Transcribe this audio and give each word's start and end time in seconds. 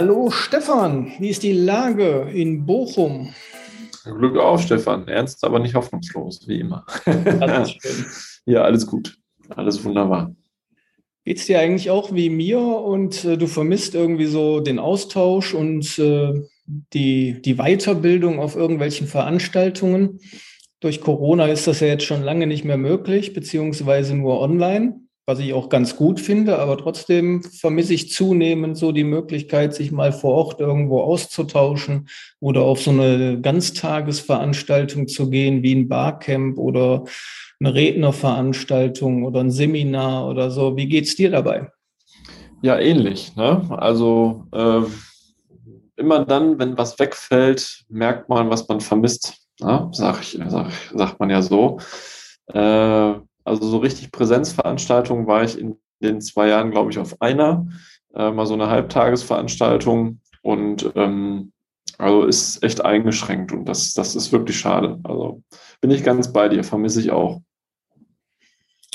Hallo 0.00 0.30
Stefan, 0.30 1.10
wie 1.18 1.30
ist 1.30 1.42
die 1.42 1.50
Lage 1.50 2.30
in 2.32 2.64
Bochum? 2.64 3.34
Glück 4.04 4.36
auf, 4.36 4.62
Stefan. 4.62 5.08
Ernst, 5.08 5.42
aber 5.42 5.58
nicht 5.58 5.74
hoffnungslos, 5.74 6.46
wie 6.46 6.60
immer. 6.60 6.86
ja, 8.46 8.62
alles 8.62 8.86
gut. 8.86 9.18
Alles 9.48 9.84
wunderbar. 9.84 10.36
Geht 11.24 11.38
es 11.38 11.46
dir 11.46 11.58
eigentlich 11.58 11.90
auch 11.90 12.14
wie 12.14 12.30
mir 12.30 12.60
und 12.60 13.24
äh, 13.24 13.36
du 13.36 13.48
vermisst 13.48 13.96
irgendwie 13.96 14.26
so 14.26 14.60
den 14.60 14.78
Austausch 14.78 15.52
und 15.52 15.98
äh, 15.98 16.44
die, 16.92 17.42
die 17.42 17.56
Weiterbildung 17.56 18.38
auf 18.38 18.54
irgendwelchen 18.54 19.08
Veranstaltungen? 19.08 20.20
Durch 20.78 21.00
Corona 21.00 21.46
ist 21.46 21.66
das 21.66 21.80
ja 21.80 21.88
jetzt 21.88 22.04
schon 22.04 22.22
lange 22.22 22.46
nicht 22.46 22.64
mehr 22.64 22.78
möglich, 22.78 23.32
beziehungsweise 23.32 24.14
nur 24.14 24.40
online 24.40 25.07
was 25.28 25.40
ich 25.40 25.52
auch 25.52 25.68
ganz 25.68 25.94
gut 25.94 26.20
finde, 26.20 26.58
aber 26.58 26.78
trotzdem 26.78 27.42
vermisse 27.42 27.92
ich 27.92 28.10
zunehmend 28.10 28.78
so 28.78 28.92
die 28.92 29.04
Möglichkeit, 29.04 29.74
sich 29.74 29.92
mal 29.92 30.10
vor 30.10 30.32
Ort 30.32 30.60
irgendwo 30.60 31.02
auszutauschen 31.02 32.08
oder 32.40 32.62
auf 32.62 32.80
so 32.80 32.92
eine 32.92 33.38
Ganztagesveranstaltung 33.38 35.06
zu 35.06 35.28
gehen, 35.28 35.62
wie 35.62 35.74
ein 35.74 35.86
Barcamp 35.86 36.56
oder 36.56 37.04
eine 37.60 37.74
Rednerveranstaltung 37.74 39.22
oder 39.22 39.40
ein 39.40 39.50
Seminar 39.50 40.26
oder 40.26 40.50
so. 40.50 40.78
Wie 40.78 40.88
geht's 40.88 41.14
dir 41.14 41.30
dabei? 41.30 41.70
Ja, 42.62 42.78
ähnlich. 42.78 43.36
Ne? 43.36 43.66
Also 43.68 44.46
äh, 44.52 44.80
immer 45.96 46.24
dann, 46.24 46.58
wenn 46.58 46.78
was 46.78 46.98
wegfällt, 46.98 47.84
merkt 47.90 48.30
man, 48.30 48.48
was 48.48 48.66
man 48.66 48.80
vermisst. 48.80 49.36
Ne? 49.60 49.90
Sag 49.92 50.22
ich, 50.22 50.40
sag, 50.48 50.72
sagt 50.94 51.20
man 51.20 51.28
ja 51.28 51.42
so. 51.42 51.80
Äh, 52.46 53.27
also 53.48 53.66
so 53.68 53.78
richtig 53.78 54.12
Präsenzveranstaltungen 54.12 55.26
war 55.26 55.42
ich 55.42 55.58
in 55.58 55.76
den 56.02 56.20
zwei 56.20 56.48
Jahren, 56.48 56.70
glaube 56.70 56.90
ich, 56.90 56.98
auf 56.98 57.20
einer. 57.20 57.66
Äh, 58.14 58.30
mal 58.30 58.46
so 58.46 58.54
eine 58.54 58.68
Halbtagesveranstaltung 58.68 60.20
und 60.42 60.90
ähm, 60.94 61.52
also 61.98 62.24
ist 62.24 62.62
echt 62.62 62.84
eingeschränkt 62.84 63.52
und 63.52 63.64
das, 63.64 63.92
das 63.94 64.14
ist 64.14 64.32
wirklich 64.32 64.58
schade. 64.58 64.98
Also 65.04 65.42
bin 65.80 65.90
ich 65.90 66.04
ganz 66.04 66.32
bei 66.32 66.48
dir, 66.48 66.62
vermisse 66.64 67.00
ich 67.00 67.10
auch. 67.10 67.42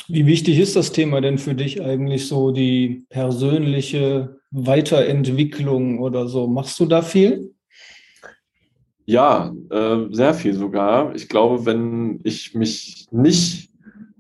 Wie 0.08 0.26
wichtig 0.26 0.60
ist 0.60 0.76
das 0.76 0.92
Thema 0.92 1.22
denn 1.22 1.38
für 1.38 1.56
dich 1.56 1.82
eigentlich 1.82 2.28
so, 2.28 2.52
die 2.52 3.06
persönliche 3.10 4.38
Weiterentwicklung 4.52 6.00
oder 6.00 6.28
so? 6.28 6.48
Machst 6.48 6.80
du 6.80 6.86
da 6.86 7.02
viel? 7.02 7.54
Ja, 9.06 9.54
äh, 9.70 9.98
sehr 10.12 10.34
viel 10.34 10.54
sogar. 10.54 11.14
Ich 11.16 11.30
glaube, 11.30 11.66
wenn 11.66 12.20
ich 12.24 12.54
mich 12.54 13.08
nicht 13.12 13.73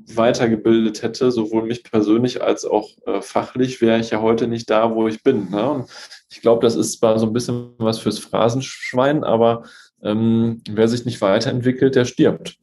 weitergebildet 0.07 1.01
hätte, 1.01 1.31
sowohl 1.31 1.63
mich 1.63 1.83
persönlich 1.83 2.41
als 2.41 2.65
auch 2.65 2.89
äh, 3.05 3.21
fachlich, 3.21 3.81
wäre 3.81 3.99
ich 3.99 4.09
ja 4.11 4.21
heute 4.21 4.47
nicht 4.47 4.69
da, 4.69 4.93
wo 4.95 5.07
ich 5.07 5.23
bin. 5.23 5.49
Ne? 5.49 5.69
Und 5.69 5.89
ich 6.29 6.41
glaube, 6.41 6.61
das 6.61 6.75
ist 6.75 6.99
zwar 6.99 7.19
so 7.19 7.25
ein 7.25 7.33
bisschen 7.33 7.73
was 7.77 7.99
fürs 7.99 8.19
Phrasenschwein, 8.19 9.23
aber 9.23 9.63
ähm, 10.01 10.61
wer 10.69 10.87
sich 10.87 11.05
nicht 11.05 11.21
weiterentwickelt, 11.21 11.95
der 11.95 12.05
stirbt. 12.05 12.57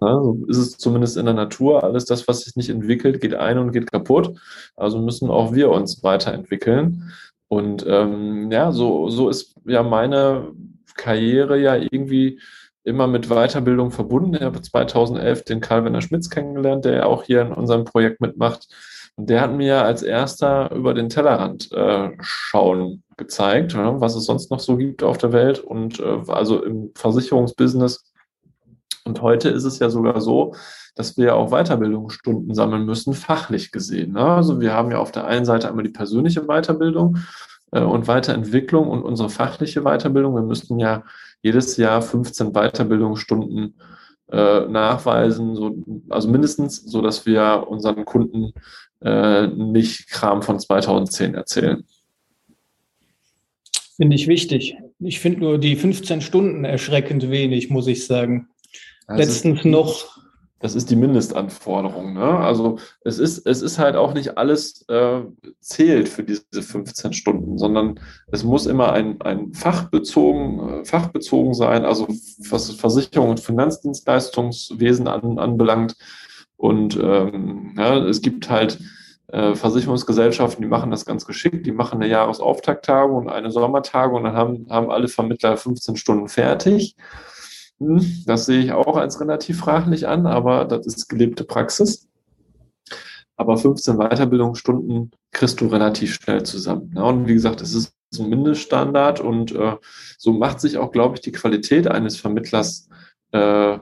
Ja, 0.00 0.14
so 0.22 0.44
ist 0.48 0.56
es 0.56 0.78
zumindest 0.78 1.16
in 1.16 1.26
der 1.26 1.34
Natur. 1.34 1.84
Alles 1.84 2.04
das, 2.04 2.26
was 2.28 2.40
sich 2.40 2.56
nicht 2.56 2.70
entwickelt, 2.70 3.20
geht 3.20 3.34
ein 3.34 3.58
und 3.58 3.72
geht 3.72 3.90
kaputt. 3.90 4.38
Also 4.76 5.00
müssen 5.00 5.30
auch 5.30 5.52
wir 5.52 5.70
uns 5.70 6.02
weiterentwickeln. 6.02 7.12
Und 7.48 7.84
ähm, 7.86 8.50
ja, 8.50 8.72
so, 8.72 9.10
so 9.10 9.28
ist 9.28 9.54
ja 9.66 9.82
meine 9.82 10.52
Karriere 10.94 11.60
ja 11.60 11.76
irgendwie 11.76 12.40
immer 12.84 13.06
mit 13.06 13.28
Weiterbildung 13.28 13.90
verbunden. 13.90 14.34
Ich 14.34 14.42
habe 14.42 14.60
2011 14.60 15.44
den 15.44 15.60
Karl 15.60 15.84
Werner 15.84 16.02
Schmitz 16.02 16.30
kennengelernt, 16.30 16.84
der 16.84 16.94
ja 16.94 17.06
auch 17.06 17.24
hier 17.24 17.42
in 17.42 17.52
unserem 17.52 17.84
Projekt 17.84 18.20
mitmacht. 18.20 18.68
Und 19.16 19.28
der 19.28 19.40
hat 19.42 19.52
mir 19.52 19.84
als 19.84 20.02
erster 20.02 20.72
über 20.72 20.94
den 20.94 21.08
Tellerrand 21.08 21.70
äh, 21.72 22.10
schauen 22.20 23.02
gezeigt, 23.16 23.74
ja, 23.74 24.00
was 24.00 24.16
es 24.16 24.24
sonst 24.24 24.50
noch 24.50 24.60
so 24.60 24.76
gibt 24.76 25.02
auf 25.02 25.18
der 25.18 25.32
Welt 25.32 25.58
und 25.60 26.00
äh, 26.00 26.18
also 26.28 26.62
im 26.62 26.90
Versicherungsbusiness. 26.94 28.10
Und 29.04 29.20
heute 29.20 29.48
ist 29.48 29.64
es 29.64 29.78
ja 29.78 29.90
sogar 29.90 30.20
so, 30.20 30.54
dass 30.94 31.16
wir 31.16 31.36
auch 31.36 31.50
Weiterbildungsstunden 31.50 32.54
sammeln 32.54 32.84
müssen, 32.84 33.14
fachlich 33.14 33.70
gesehen. 33.70 34.12
Ne? 34.12 34.24
Also 34.24 34.60
wir 34.60 34.72
haben 34.72 34.90
ja 34.90 34.98
auf 34.98 35.12
der 35.12 35.26
einen 35.26 35.44
Seite 35.44 35.68
einmal 35.68 35.84
die 35.84 35.90
persönliche 35.90 36.42
Weiterbildung 36.46 37.18
und 37.80 38.06
Weiterentwicklung 38.06 38.88
und 38.88 39.02
unsere 39.02 39.30
fachliche 39.30 39.82
Weiterbildung. 39.82 40.34
Wir 40.34 40.42
müssten 40.42 40.78
ja 40.78 41.04
jedes 41.42 41.76
Jahr 41.76 42.02
15 42.02 42.52
Weiterbildungsstunden 42.52 43.74
äh, 44.30 44.60
nachweisen, 44.66 45.56
so, 45.56 45.76
also 46.08 46.28
mindestens, 46.28 46.76
so 46.76 47.02
dass 47.02 47.26
wir 47.26 47.66
unseren 47.68 48.04
Kunden 48.04 48.52
äh, 49.02 49.46
nicht 49.46 50.08
Kram 50.08 50.42
von 50.42 50.58
2010 50.58 51.34
erzählen. 51.34 51.84
Finde 53.96 54.16
ich 54.16 54.26
wichtig. 54.26 54.76
Ich 55.00 55.20
finde 55.20 55.40
nur 55.40 55.58
die 55.58 55.76
15 55.76 56.20
Stunden 56.22 56.64
erschreckend 56.64 57.30
wenig, 57.30 57.70
muss 57.70 57.86
ich 57.86 58.06
sagen. 58.06 58.48
Also 59.06 59.22
Letztens 59.22 59.64
noch 59.64 60.21
das 60.62 60.76
ist 60.76 60.90
die 60.90 60.96
Mindestanforderung. 60.96 62.14
Ne? 62.14 62.22
Also 62.22 62.78
es 63.04 63.18
ist, 63.18 63.46
es 63.46 63.62
ist 63.62 63.80
halt 63.80 63.96
auch 63.96 64.14
nicht 64.14 64.38
alles 64.38 64.84
äh, 64.88 65.22
zählt 65.60 66.08
für 66.08 66.22
diese 66.22 66.62
15 66.62 67.12
Stunden, 67.12 67.58
sondern 67.58 67.98
es 68.28 68.44
muss 68.44 68.66
immer 68.66 68.92
ein, 68.92 69.20
ein 69.22 69.52
fachbezogen, 69.52 70.82
äh, 70.82 70.84
fachbezogen 70.84 71.52
sein, 71.52 71.84
also 71.84 72.06
was 72.48 72.70
Versicherung 72.70 73.30
und 73.30 73.40
Finanzdienstleistungswesen 73.40 75.08
an, 75.08 75.38
anbelangt. 75.40 75.96
Und 76.56 76.96
ähm, 76.96 77.74
ja, 77.76 77.98
es 77.98 78.22
gibt 78.22 78.48
halt 78.48 78.78
äh, 79.32 79.56
Versicherungsgesellschaften, 79.56 80.62
die 80.62 80.68
machen 80.68 80.92
das 80.92 81.04
ganz 81.04 81.26
geschickt, 81.26 81.66
die 81.66 81.72
machen 81.72 82.00
eine 82.00 82.08
Jahresauftakttagung 82.08 83.16
und 83.16 83.28
eine 83.28 83.50
Sommertagung 83.50 84.18
und 84.18 84.24
dann 84.24 84.36
haben, 84.36 84.66
haben 84.70 84.92
alle 84.92 85.08
Vermittler 85.08 85.56
15 85.56 85.96
Stunden 85.96 86.28
fertig. 86.28 86.94
Das 88.26 88.46
sehe 88.46 88.60
ich 88.60 88.72
auch 88.72 88.96
als 88.96 89.20
relativ 89.20 89.58
fraglich 89.60 90.06
an, 90.08 90.26
aber 90.26 90.64
das 90.64 90.86
ist 90.86 91.08
gelebte 91.08 91.44
Praxis. 91.44 92.08
Aber 93.36 93.56
15 93.56 93.96
Weiterbildungsstunden 93.96 95.10
kriegst 95.30 95.60
du 95.60 95.66
relativ 95.66 96.14
schnell 96.14 96.42
zusammen. 96.42 96.90
Ne? 96.94 97.04
Und 97.04 97.26
wie 97.26 97.34
gesagt, 97.34 97.60
es 97.60 97.74
ist 97.74 97.94
ein 98.18 98.28
Mindeststandard 98.28 99.20
und 99.20 99.52
äh, 99.52 99.76
so 100.18 100.32
macht 100.32 100.60
sich 100.60 100.78
auch, 100.78 100.92
glaube 100.92 101.16
ich, 101.16 101.22
die 101.22 101.32
Qualität 101.32 101.88
eines 101.88 102.16
Vermittlers 102.16 102.88
äh, 103.32 103.78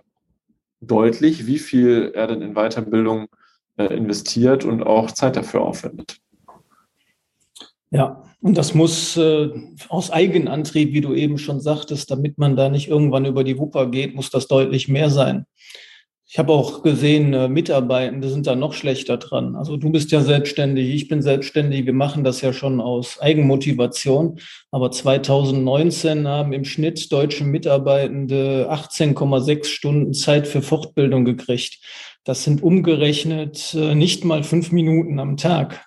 deutlich, 0.81 1.47
wie 1.47 1.59
viel 1.59 2.13
er 2.15 2.29
denn 2.29 2.43
in 2.43 2.55
Weiterbildung 2.55 3.27
äh, 3.77 3.95
investiert 3.95 4.65
und 4.65 4.83
auch 4.83 5.11
Zeit 5.11 5.37
dafür 5.37 5.63
aufwendet. 5.63 6.21
Ja, 7.91 8.23
und 8.41 8.57
das 8.57 8.75
muss 8.75 9.17
äh, 9.17 9.51
aus 9.89 10.11
Eigenantrieb, 10.11 10.93
wie 10.93 11.01
du 11.01 11.13
eben 11.13 11.39
schon 11.39 11.61
sagtest, 11.61 12.11
damit 12.11 12.39
man 12.39 12.57
da 12.57 12.69
nicht 12.69 12.89
irgendwann 12.89 13.25
über 13.25 13.43
die 13.43 13.59
Wupper 13.59 13.91
geht, 13.91 14.15
muss 14.15 14.31
das 14.31 14.47
deutlich 14.47 14.89
mehr 14.89 15.11
sein. 15.11 15.47
Ich 16.33 16.39
habe 16.39 16.53
auch 16.53 16.85
gesehen, 16.85 17.35
äh, 17.35 17.49
Mitarbeitende 17.49 18.29
sind 18.29 18.47
da 18.47 18.55
noch 18.55 18.73
schlechter 18.73 19.17
dran. 19.17 19.57
Also 19.57 19.77
du 19.77 19.91
bist 19.91 20.13
ja 20.13 20.21
selbstständig, 20.21 20.95
ich 20.95 21.09
bin 21.09 21.23
selbstständig, 21.23 21.87
wir 21.87 21.93
machen 21.93 22.23
das 22.23 22.41
ja 22.41 22.53
schon 22.53 22.81
aus 22.81 23.21
Eigenmotivation. 23.21 24.39
Aber 24.71 24.93
2019 24.93 26.29
haben 26.29 26.53
im 26.53 26.65
Schnitt 26.65 27.11
deutsche 27.11 27.43
Mitarbeitende 27.43 28.69
18,6 28.71 29.65
Stunden 29.65 30.15
Zeit 30.15 30.47
für 30.47 30.63
Fortbildung 30.63 31.25
gekriegt. 31.25 31.81
Das 32.23 32.45
sind 32.45 32.63
umgerechnet 32.63 33.75
äh, 33.75 33.97
nicht 33.97 34.25
mal 34.25 34.45
fünf 34.45 34.71
Minuten 34.71 35.19
am 35.19 35.37
Tag. 35.37 35.85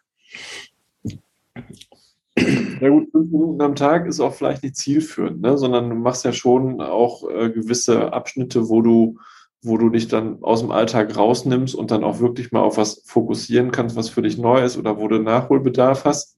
Ja 2.36 2.90
gut, 2.90 3.12
fünf 3.12 3.32
Minuten 3.32 3.62
am 3.62 3.76
Tag 3.76 4.08
ist 4.08 4.20
auch 4.20 4.34
vielleicht 4.34 4.64
nicht 4.64 4.76
zielführend, 4.76 5.42
ne? 5.42 5.58
sondern 5.58 5.90
du 5.90 5.96
machst 5.96 6.26
ja 6.26 6.34
schon 6.34 6.82
auch 6.82 7.30
äh, 7.30 7.50
gewisse 7.50 8.12
Abschnitte, 8.12 8.70
wo 8.70 8.82
du, 8.82 9.20
wo 9.62 9.78
du 9.78 9.90
dich 9.90 10.08
dann 10.08 10.42
aus 10.42 10.62
dem 10.62 10.72
Alltag 10.72 11.16
rausnimmst 11.16 11.76
und 11.76 11.92
dann 11.92 12.04
auch 12.04 12.20
wirklich 12.20 12.52
mal 12.52 12.62
auf 12.62 12.78
was 12.78 13.04
fokussieren 13.06 13.72
kannst, 13.72 13.96
was 13.96 14.10
für 14.10 14.24
dich 14.24 14.38
neu 14.38 14.64
ist 14.64 14.78
oder 14.78 14.98
wo 14.98 15.08
du 15.08 15.20
Nachholbedarf 15.20 16.06
hast. 16.06 16.38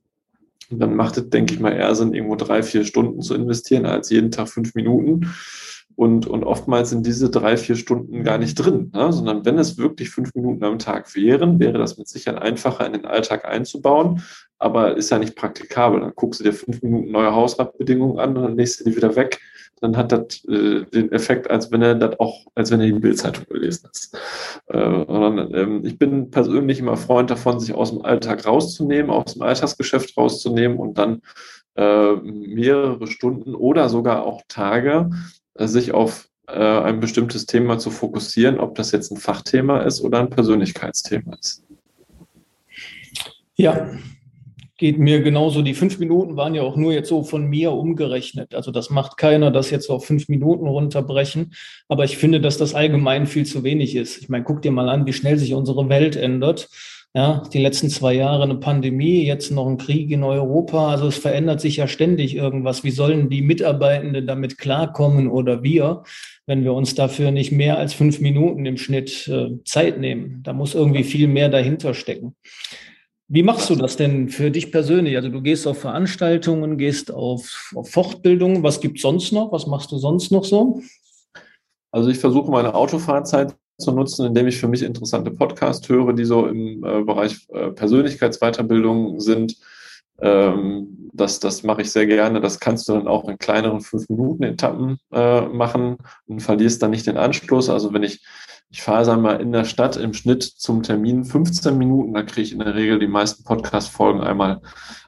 Und 0.70 0.80
dann 0.80 0.96
macht 0.96 1.18
es, 1.18 1.30
denke 1.30 1.54
ich 1.54 1.60
mal, 1.60 1.72
eher 1.72 1.96
Sinn, 1.96 2.14
irgendwo 2.14 2.36
drei, 2.36 2.64
vier 2.64 2.86
Stunden 2.86 3.22
zu 3.22 3.36
investieren, 3.36 3.86
als 3.86 4.10
jeden 4.10 4.32
Tag 4.32 4.50
fünf 4.50 4.76
Minuten. 4.76 5.34
Und, 5.96 6.28
und 6.28 6.44
oftmals 6.44 6.90
sind 6.90 7.06
diese 7.06 7.30
drei, 7.30 7.56
vier 7.56 7.76
Stunden 7.76 8.24
gar 8.24 8.38
nicht 8.38 8.56
drin, 8.56 8.92
ne? 8.94 9.14
sondern 9.14 9.46
wenn 9.46 9.58
es 9.58 9.78
wirklich 9.78 10.10
fünf 10.10 10.34
Minuten 10.36 10.64
am 10.64 10.80
Tag 10.80 11.16
wären, 11.16 11.60
wäre 11.60 11.78
das 11.78 11.98
mit 11.98 12.08
Sicherheit 12.08 12.42
einfacher 12.42 12.86
in 12.86 12.94
den 12.94 13.06
Alltag 13.06 13.46
einzubauen, 13.46 14.22
aber 14.60 14.98
ist 14.98 15.10
ja 15.10 15.20
nicht 15.20 15.36
praktikabel. 15.36 16.02
Dann 16.02 16.14
guckst 16.16 16.40
du 16.40 16.44
dir 16.44 16.54
fünf 16.54 16.82
Minuten 16.82 17.12
neue 17.12 17.34
Hausratbedingungen 17.34 18.20
an 18.20 18.36
und 18.36 18.44
dann 18.44 18.58
legst 18.58 18.80
du 18.80 18.84
die 18.84 18.96
wieder 18.96 19.16
weg. 19.16 19.40
Dann 19.82 19.98
hat 19.98 20.12
das 20.12 20.44
äh, 20.46 20.86
den 20.86 21.12
Effekt, 21.12 21.50
als 21.50 21.72
wenn 21.72 21.82
er 21.82 21.96
das 21.96 22.20
auch, 22.20 22.46
als 22.56 22.72
wenn 22.72 22.80
er 22.80 22.88
die 22.88 22.94
Bildzeitung 22.94 23.46
gelesen 23.50 23.88
hat. 23.88 24.10
Äh, 24.68 25.06
sondern, 25.06 25.54
ähm, 25.54 25.82
ich 25.86 25.98
bin 25.98 26.32
persönlich 26.32 26.80
immer 26.80 26.98
Freund 26.98 27.30
davon, 27.30 27.60
sich 27.60 27.74
aus 27.74 27.92
dem 27.92 28.02
Alltag 28.04 28.46
rauszunehmen, 28.46 29.12
aus 29.12 29.34
dem 29.34 29.42
Alltagsgeschäft 29.42 30.18
rauszunehmen 30.18 30.78
und 30.78 30.98
dann 30.98 31.22
äh, 31.76 32.16
mehrere 32.16 33.08
Stunden 33.08 33.54
oder 33.54 33.90
sogar 33.90 34.24
auch 34.24 34.42
Tage 34.48 35.10
sich 35.58 35.94
auf 35.94 36.30
äh, 36.48 36.54
ein 36.54 37.00
bestimmtes 37.00 37.46
Thema 37.46 37.80
zu 37.80 37.90
fokussieren, 37.90 38.60
ob 38.60 38.76
das 38.76 38.92
jetzt 38.92 39.12
ein 39.12 39.18
Fachthema 39.18 39.82
ist 39.82 40.02
oder 40.02 40.20
ein 40.20 40.30
Persönlichkeitsthema 40.30 41.36
ist. 41.40 41.64
Ja, 43.56 43.90
Geht 44.78 45.00
mir 45.00 45.22
genauso. 45.22 45.62
Die 45.62 45.74
fünf 45.74 46.00
Minuten 46.00 46.36
waren 46.36 46.54
ja 46.54 46.62
auch 46.62 46.76
nur 46.76 46.92
jetzt 46.92 47.08
so 47.08 47.24
von 47.24 47.46
mir 47.46 47.72
umgerechnet. 47.72 48.54
Also 48.54 48.72
das 48.72 48.90
macht 48.90 49.16
keiner, 49.16 49.50
das 49.50 49.70
jetzt 49.70 49.90
auf 49.90 50.06
fünf 50.06 50.28
Minuten 50.28 50.68
runterbrechen. 50.68 51.54
Aber 51.88 52.04
ich 52.04 52.18
finde, 52.18 52.42
dass 52.42 52.58
das 52.58 52.76
allgemein 52.76 53.26
viel 53.26 53.46
zu 53.46 53.64
wenig 53.64 53.96
ist. 53.96 54.18
Ich 54.18 54.28
meine, 54.28 54.44
guck 54.44 54.62
dir 54.62 54.72
mal 54.72 54.90
an, 54.90 55.06
wie 55.06 55.14
schnell 55.14 55.38
sich 55.38 55.54
unsere 55.54 55.88
Welt 55.88 56.18
ändert. 56.18 56.68
Ja, 57.16 57.44
die 57.54 57.60
letzten 57.60 57.90
zwei 57.90 58.14
Jahre 58.14 58.44
eine 58.44 58.56
Pandemie, 58.56 59.26
jetzt 59.26 59.50
noch 59.50 59.68
ein 59.68 59.78
Krieg 59.78 60.12
in 60.12 60.22
Europa. 60.22 60.90
Also 60.90 61.08
es 61.08 61.18
verändert 61.18 61.62
sich 61.62 61.78
ja 61.78 61.88
ständig 61.88 62.36
irgendwas. 62.36 62.84
Wie 62.84 62.92
sollen 62.92 63.30
die 63.30 63.42
Mitarbeitenden 63.42 64.28
damit 64.28 64.58
klarkommen 64.58 65.30
oder 65.30 65.64
wir, 65.64 66.04
wenn 66.46 66.66
wir 66.66 66.74
uns 66.74 66.94
dafür 66.94 67.32
nicht 67.32 67.54
mehr 67.54 67.78
als 67.78 67.94
fünf 67.94 68.20
Minuten 68.20 68.66
im 68.66 68.76
Schnitt 68.76 69.30
äh, 69.30 69.52
Zeit 69.64 69.98
nehmen? 69.98 70.42
Da 70.44 70.52
muss 70.52 70.76
irgendwie 70.76 71.06
viel 71.06 71.30
mehr 71.30 71.48
dahinter 71.48 71.94
stecken. 71.94 72.36
Wie 73.30 73.44
machst 73.44 73.70
du 73.70 73.76
das 73.76 73.96
denn 73.96 74.28
für 74.28 74.52
dich 74.52 74.74
persönlich? 74.74 75.16
Also 75.16 75.30
du 75.30 75.42
gehst 75.42 75.68
auf 75.68 75.80
Veranstaltungen, 75.80 76.78
gehst 76.78 77.14
auf, 77.14 77.72
auf 77.76 77.90
Fortbildungen. 77.92 78.62
Was 78.62 78.82
gibt 78.82 78.98
es 78.98 79.04
sonst 79.04 79.32
noch? 79.32 79.54
Was 79.54 79.68
machst 79.68 79.90
du 79.94 79.98
sonst 80.00 80.34
noch 80.34 80.44
so? 80.44 80.82
Also 81.94 82.10
ich 82.10 82.18
versuche 82.18 82.52
meine 82.52 82.76
Autofahrzeit 82.76 83.56
zu 83.78 83.92
nutzen, 83.92 84.26
indem 84.26 84.48
ich 84.48 84.58
für 84.58 84.68
mich 84.68 84.84
interessante 84.84 85.32
Podcasts 85.32 85.88
höre, 85.90 86.14
die 86.14 86.26
so 86.26 86.48
im 86.48 86.84
äh, 86.84 87.04
Bereich 87.04 87.48
äh, 87.50 87.72
Persönlichkeitsweiterbildung 87.72 89.20
sind. 89.20 89.58
Ähm, 90.20 91.10
das, 91.14 91.40
das 91.40 91.64
mache 91.64 91.82
ich 91.82 91.92
sehr 91.92 92.06
gerne. 92.06 92.42
Das 92.42 92.60
kannst 92.60 92.88
du 92.88 92.94
dann 92.94 93.08
auch 93.08 93.28
in 93.28 93.38
kleineren 93.38 93.82
fünf 93.82 94.08
Minuten 94.10 94.44
Etappen 94.44 94.98
äh, 95.12 95.42
machen 95.48 95.98
und 96.28 96.42
verlierst 96.42 96.82
dann 96.82 96.92
nicht 96.92 97.08
den 97.08 97.18
Anschluss. 97.18 97.70
Also 97.70 97.94
wenn 97.94 98.04
ich 98.04 98.22
ich 98.70 98.82
fahre 98.82 99.06
sagen 99.06 99.22
mal 99.22 99.40
in 99.40 99.52
der 99.52 99.64
Stadt 99.64 99.96
im 99.96 100.14
Schnitt 100.14 100.44
zum 100.44 100.84
Termin 100.84 101.24
15 101.24 101.78
Minuten, 101.78 102.14
da 102.14 102.24
kriege 102.24 102.42
ich 102.42 102.52
in 102.52 102.60
der 102.60 102.76
Regel 102.76 103.00
die 103.00 103.08
meisten 103.08 103.44
Podcast-Folgen 103.44 104.22
einmal 104.22 104.62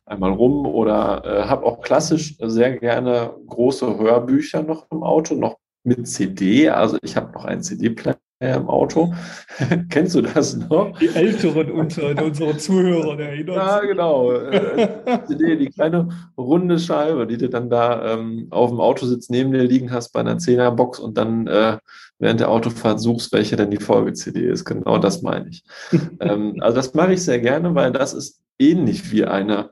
einmal 0.05 0.31
rum 0.31 0.65
oder 0.65 1.25
äh, 1.25 1.43
habe 1.47 1.65
auch 1.65 1.81
klassisch 1.81 2.35
sehr 2.39 2.77
gerne 2.77 3.35
große 3.47 3.97
Hörbücher 3.97 4.63
noch 4.63 4.89
im 4.91 5.03
Auto, 5.03 5.35
noch 5.35 5.57
mit 5.83 6.07
CD. 6.07 6.69
Also 6.69 6.97
ich 7.01 7.15
habe 7.17 7.33
noch 7.33 7.45
einen 7.45 7.61
CD-Player 7.61 8.15
im 8.39 8.67
Auto. 8.67 9.13
Kennst 9.89 10.15
du 10.15 10.21
das 10.21 10.55
noch? 10.55 10.97
Die 10.99 11.07
Älteren 11.07 11.71
unter 11.71 12.23
unseren 12.23 12.59
Zuhörern 12.59 13.19
erinnern 13.19 13.55
Ja, 13.55 13.79
genau. 13.79 14.31
Äh, 14.31 15.23
CD, 15.27 15.55
die 15.55 15.69
kleine 15.69 16.09
runde 16.37 16.77
Scheibe, 16.77 17.25
die 17.25 17.37
du 17.37 17.49
dann 17.49 17.69
da 17.69 18.13
ähm, 18.13 18.47
auf 18.51 18.69
dem 18.69 18.79
Autositz 18.79 19.29
neben 19.29 19.51
dir 19.51 19.63
liegen 19.63 19.91
hast 19.91 20.09
bei 20.09 20.19
einer 20.19 20.37
10er-Box 20.37 20.99
und 20.99 21.17
dann 21.17 21.47
äh, 21.47 21.77
während 22.19 22.39
der 22.39 22.49
Autofahrt 22.49 22.99
suchst, 22.99 23.33
welche 23.33 23.55
denn 23.55 23.71
die 23.71 23.77
Folge-CD 23.77 24.47
ist. 24.47 24.65
Genau 24.65 24.99
das 24.99 25.23
meine 25.23 25.49
ich. 25.49 25.63
ähm, 26.19 26.57
also 26.59 26.75
das 26.75 26.93
mache 26.93 27.13
ich 27.13 27.23
sehr 27.23 27.39
gerne, 27.39 27.73
weil 27.73 27.91
das 27.91 28.13
ist 28.13 28.39
ähnlich 28.59 29.11
wie 29.11 29.25
eine 29.25 29.69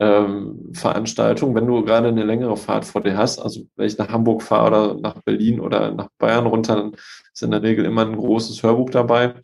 ähm, 0.00 0.70
Veranstaltung, 0.72 1.54
wenn 1.54 1.66
du 1.66 1.84
gerade 1.84 2.08
eine 2.08 2.24
längere 2.24 2.56
Fahrt 2.56 2.84
vor 2.84 3.02
dir 3.02 3.16
hast, 3.16 3.38
also 3.40 3.62
wenn 3.76 3.86
ich 3.86 3.98
nach 3.98 4.08
Hamburg 4.08 4.42
fahre 4.42 4.66
oder 4.68 5.00
nach 5.00 5.22
Berlin 5.22 5.60
oder 5.60 5.92
nach 5.92 6.08
Bayern 6.18 6.46
runter, 6.46 6.76
dann 6.76 6.92
ist 7.32 7.42
in 7.42 7.50
der 7.50 7.62
Regel 7.62 7.84
immer 7.84 8.06
ein 8.06 8.16
großes 8.16 8.62
Hörbuch 8.62 8.90
dabei, 8.90 9.34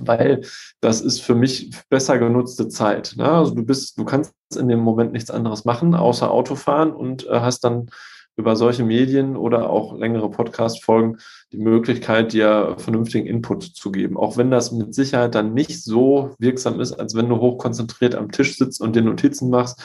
weil 0.00 0.42
das 0.80 1.00
ist 1.00 1.20
für 1.20 1.34
mich 1.34 1.70
besser 1.88 2.18
genutzte 2.18 2.68
Zeit. 2.68 3.14
Ne? 3.16 3.30
Also 3.30 3.54
du 3.54 3.64
bist, 3.64 3.98
du 3.98 4.04
kannst 4.04 4.34
in 4.56 4.68
dem 4.68 4.80
Moment 4.80 5.12
nichts 5.12 5.30
anderes 5.30 5.64
machen, 5.64 5.94
außer 5.94 6.30
Autofahren 6.30 6.92
und 6.92 7.26
äh, 7.26 7.40
hast 7.40 7.60
dann 7.60 7.90
über 8.38 8.54
solche 8.54 8.84
Medien 8.84 9.36
oder 9.36 9.68
auch 9.68 9.98
längere 9.98 10.30
Podcast-Folgen 10.30 11.18
die 11.52 11.58
Möglichkeit, 11.58 12.32
dir 12.32 12.76
vernünftigen 12.78 13.26
Input 13.26 13.64
zu 13.64 13.90
geben. 13.90 14.16
Auch 14.16 14.36
wenn 14.36 14.50
das 14.50 14.70
mit 14.70 14.94
Sicherheit 14.94 15.34
dann 15.34 15.54
nicht 15.54 15.82
so 15.82 16.36
wirksam 16.38 16.80
ist, 16.80 16.92
als 16.92 17.16
wenn 17.16 17.28
du 17.28 17.38
hochkonzentriert 17.38 18.14
am 18.14 18.30
Tisch 18.30 18.56
sitzt 18.56 18.80
und 18.80 18.94
dir 18.94 19.02
Notizen 19.02 19.50
machst. 19.50 19.82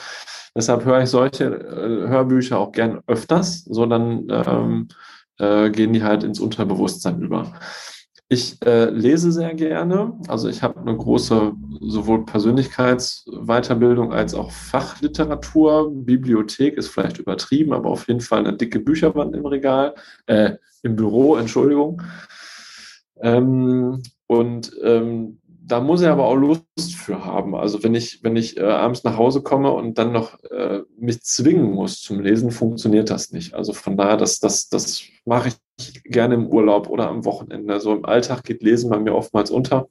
Deshalb 0.56 0.84
höre 0.84 1.02
ich 1.02 1.10
solche 1.10 1.46
äh, 1.46 2.08
Hörbücher 2.08 2.60
auch 2.60 2.70
gern 2.70 3.00
öfters, 3.08 3.64
sondern 3.64 4.28
ähm, 4.30 4.88
äh, 5.38 5.70
gehen 5.70 5.92
die 5.92 6.04
halt 6.04 6.22
ins 6.22 6.38
Unterbewusstsein 6.38 7.20
über. 7.20 7.54
Ich 8.34 8.60
äh, 8.66 8.90
lese 8.90 9.30
sehr 9.30 9.54
gerne. 9.54 10.18
Also 10.26 10.48
ich 10.48 10.60
habe 10.60 10.80
eine 10.80 10.96
große 10.96 11.52
sowohl 11.82 12.24
Persönlichkeitsweiterbildung 12.24 14.12
als 14.12 14.34
auch 14.34 14.50
Fachliteratur. 14.50 15.92
Bibliothek 15.94 16.76
ist 16.76 16.88
vielleicht 16.88 17.18
übertrieben, 17.18 17.72
aber 17.72 17.90
auf 17.90 18.08
jeden 18.08 18.20
Fall 18.20 18.40
eine 18.40 18.56
dicke 18.56 18.80
Bücherwand 18.80 19.36
im 19.36 19.46
Regal, 19.46 19.94
äh, 20.26 20.56
im 20.82 20.96
Büro, 20.96 21.36
Entschuldigung. 21.36 22.02
Ähm, 23.20 24.02
und 24.26 24.72
ähm, 24.82 25.38
da 25.66 25.80
muss 25.80 26.02
er 26.02 26.12
aber 26.12 26.26
auch 26.26 26.34
Lust 26.34 26.94
für 26.94 27.24
haben. 27.24 27.54
Also 27.54 27.82
wenn 27.82 27.94
ich, 27.94 28.22
wenn 28.22 28.36
ich 28.36 28.58
äh, 28.58 28.62
abends 28.62 29.02
nach 29.04 29.16
Hause 29.16 29.42
komme 29.42 29.72
und 29.72 29.96
dann 29.96 30.12
noch 30.12 30.42
äh, 30.44 30.82
mich 30.98 31.22
zwingen 31.22 31.72
muss 31.72 32.02
zum 32.02 32.20
Lesen, 32.20 32.50
funktioniert 32.50 33.10
das 33.10 33.32
nicht. 33.32 33.54
Also 33.54 33.72
von 33.72 33.96
daher, 33.96 34.16
das, 34.16 34.40
das, 34.40 34.68
das 34.68 35.02
mache 35.24 35.48
ich 35.48 36.02
gerne 36.04 36.34
im 36.34 36.48
Urlaub 36.48 36.88
oder 36.90 37.08
am 37.08 37.24
Wochenende. 37.24 37.72
Also 37.72 37.94
im 37.94 38.04
Alltag 38.04 38.44
geht 38.44 38.62
Lesen 38.62 38.90
bei 38.90 38.98
mir 38.98 39.14
oftmals 39.14 39.50
unter. 39.50 39.88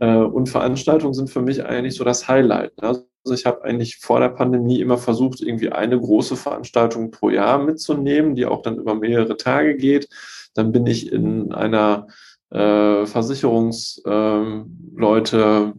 Äh, 0.00 0.16
und 0.16 0.48
Veranstaltungen 0.48 1.14
sind 1.14 1.28
für 1.28 1.42
mich 1.42 1.64
eigentlich 1.64 1.94
so 1.94 2.04
das 2.04 2.26
Highlight. 2.26 2.80
Ne? 2.80 3.04
Also 3.24 3.34
ich 3.34 3.44
habe 3.44 3.64
eigentlich 3.64 3.98
vor 3.98 4.20
der 4.20 4.30
Pandemie 4.30 4.80
immer 4.80 4.96
versucht, 4.96 5.42
irgendwie 5.42 5.72
eine 5.72 6.00
große 6.00 6.36
Veranstaltung 6.36 7.10
pro 7.10 7.28
Jahr 7.28 7.58
mitzunehmen, 7.62 8.34
die 8.34 8.46
auch 8.46 8.62
dann 8.62 8.76
über 8.78 8.94
mehrere 8.94 9.36
Tage 9.36 9.76
geht. 9.76 10.08
Dann 10.54 10.72
bin 10.72 10.86
ich 10.86 11.12
in 11.12 11.52
einer 11.52 12.06
äh, 12.50 13.06
Versicherungsleute, 13.06 15.36
ähm, 15.36 15.74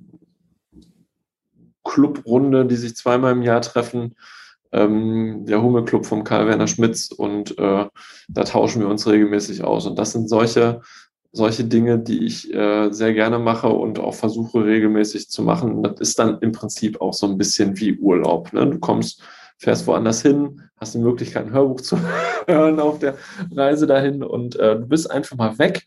Clubrunde, 1.84 2.66
die 2.66 2.76
sich 2.76 2.96
zweimal 2.96 3.32
im 3.32 3.42
Jahr 3.42 3.62
treffen, 3.62 4.16
ähm, 4.72 5.46
der 5.46 5.62
Hummel-Club 5.62 6.06
vom 6.06 6.24
Karl-Werner 6.24 6.68
Schmitz 6.68 7.12
und 7.12 7.58
äh, 7.58 7.86
da 8.28 8.44
tauschen 8.44 8.82
wir 8.82 8.90
uns 8.90 9.08
regelmäßig 9.08 9.64
aus. 9.64 9.86
Und 9.86 9.98
das 9.98 10.12
sind 10.12 10.28
solche, 10.28 10.82
solche 11.32 11.64
Dinge, 11.64 12.00
die 12.00 12.26
ich 12.26 12.54
äh, 12.54 12.92
sehr 12.92 13.14
gerne 13.14 13.40
mache 13.40 13.70
und 13.70 14.00
auch 14.00 14.14
versuche 14.14 14.66
regelmäßig 14.66 15.30
zu 15.30 15.44
machen. 15.44 15.84
Das 15.84 16.00
ist 16.00 16.20
dann 16.20 16.40
im 16.42 16.52
Prinzip 16.52 17.00
auch 17.00 17.14
so 17.14 17.28
ein 17.28 17.38
bisschen 17.38 17.80
wie 17.80 17.98
Urlaub. 17.98 18.52
Ne? 18.52 18.68
Du 18.68 18.80
kommst, 18.80 19.22
fährst 19.58 19.88
woanders 19.88 20.22
hin, 20.22 20.62
hast 20.76 20.94
die 20.94 21.00
Möglichkeit, 21.00 21.46
ein 21.46 21.54
Hörbuch 21.54 21.82
zu 21.82 21.98
hören 22.48 22.80
auf 22.80 23.00
der 23.00 23.16
Reise 23.56 23.88
dahin 23.88 24.24
und 24.24 24.58
äh, 24.58 24.76
du 24.76 24.86
bist 24.86 25.10
einfach 25.10 25.38
mal 25.38 25.58
weg 25.58 25.86